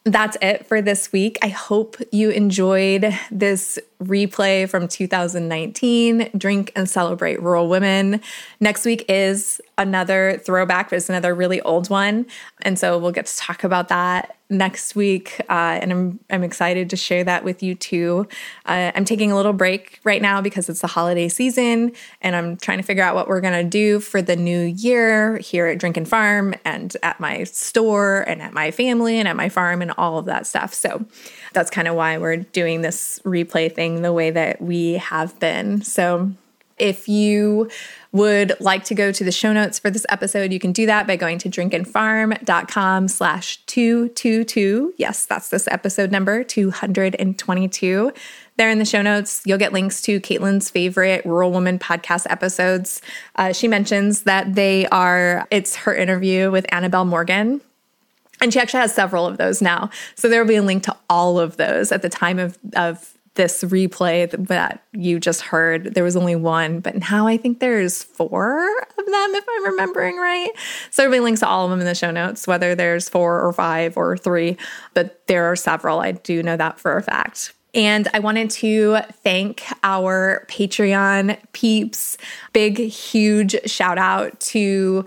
[0.06, 1.40] that's it for this week.
[1.42, 8.22] I hope you enjoyed this replay from 2019 Drink and Celebrate Rural Women.
[8.60, 12.26] Next week is another throwback, but it's another really old one.
[12.62, 15.42] And so we'll get to talk about that next week.
[15.50, 18.28] Uh, and I'm, I'm excited to share that with you too.
[18.66, 22.56] Uh, I'm taking a little break right now because it's the holiday season and I'm
[22.58, 25.80] trying to figure out what we're going to do for the new year here at
[25.80, 29.82] Drink and Farm and at my store and at my family and at my farm
[29.82, 30.74] and all of that stuff.
[30.74, 31.06] So
[31.54, 35.82] that's kind of why we're doing this replay thing the way that we have been.
[35.82, 36.32] So
[36.78, 37.70] if you
[38.16, 41.06] would like to go to the show notes for this episode, you can do that
[41.06, 44.94] by going to drinkandfarm.com slash 222.
[44.98, 48.14] Yes, that's this episode number, 222.
[48.56, 53.02] There in the show notes, you'll get links to Caitlin's favorite Rural Woman podcast episodes.
[53.36, 57.60] Uh, she mentions that they are, it's her interview with Annabelle Morgan.
[58.40, 59.90] And she actually has several of those now.
[60.16, 63.15] So there will be a link to all of those at the time of, of
[63.36, 65.94] this replay that you just heard.
[65.94, 70.18] There was only one, but now I think there's four of them, if I'm remembering
[70.18, 70.50] right.
[70.90, 73.42] So there'll be links to all of them in the show notes, whether there's four
[73.42, 74.58] or five or three,
[74.94, 76.00] but there are several.
[76.00, 77.54] I do know that for a fact.
[77.74, 82.18] And I wanted to thank our Patreon peeps.
[82.54, 85.06] Big, huge shout out to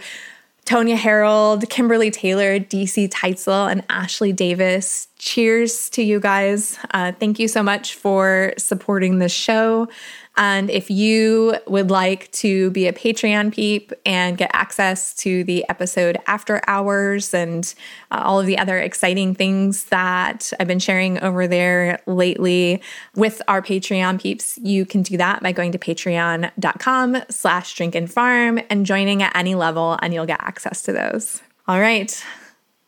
[0.66, 5.08] Tonya Harold, Kimberly Taylor, DC Teitzel, and Ashley Davis.
[5.19, 6.79] Cheers to you guys.
[6.93, 9.89] Uh, thank you so much for supporting the show.
[10.37, 15.69] And if you would like to be a Patreon peep and get access to the
[15.69, 17.75] episode after hours and
[18.12, 22.81] uh, all of the other exciting things that I've been sharing over there lately
[23.16, 28.09] with our Patreon peeps, you can do that by going to patreon.com slash drink and
[28.11, 31.43] farm and joining at any level and you'll get access to those.
[31.66, 32.25] All right.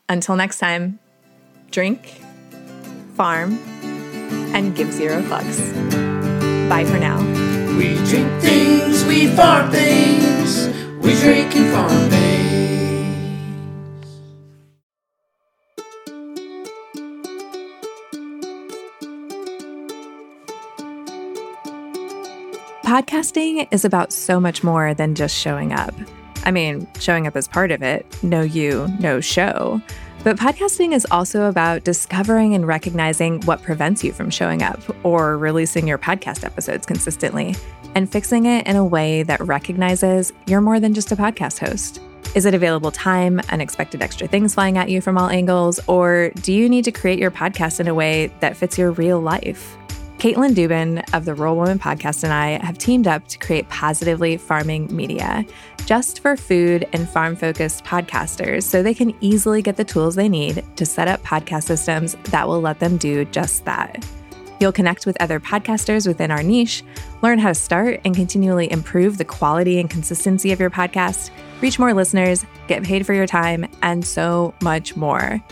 [0.07, 0.99] Until next time,
[1.71, 2.21] drink,
[3.15, 3.57] farm,
[4.53, 5.59] and give zero fucks.
[6.69, 7.19] Bye for now.
[7.77, 10.67] We drink things, we farm things.
[11.01, 12.21] We drink and farm things.
[22.83, 25.93] Podcasting is about so much more than just showing up.
[26.43, 28.05] I mean, showing up is part of it.
[28.21, 29.81] No you, no show.
[30.23, 35.35] But podcasting is also about discovering and recognizing what prevents you from showing up or
[35.35, 37.55] releasing your podcast episodes consistently
[37.95, 41.99] and fixing it in a way that recognizes you're more than just a podcast host.
[42.35, 46.53] Is it available time, unexpected extra things flying at you from all angles, or do
[46.53, 49.75] you need to create your podcast in a way that fits your real life?
[50.21, 54.37] Caitlin Dubin of the Rural Woman Podcast and I have teamed up to create Positively
[54.37, 55.43] Farming Media,
[55.87, 60.29] just for food and farm focused podcasters, so they can easily get the tools they
[60.29, 64.07] need to set up podcast systems that will let them do just that.
[64.59, 66.83] You'll connect with other podcasters within our niche,
[67.23, 71.79] learn how to start and continually improve the quality and consistency of your podcast, reach
[71.79, 75.43] more listeners, get paid for your time, and so much more.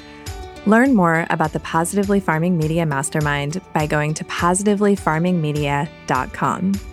[0.65, 6.88] Learn more about the Positively Farming Media Mastermind by going to positivelyfarmingmedia.com.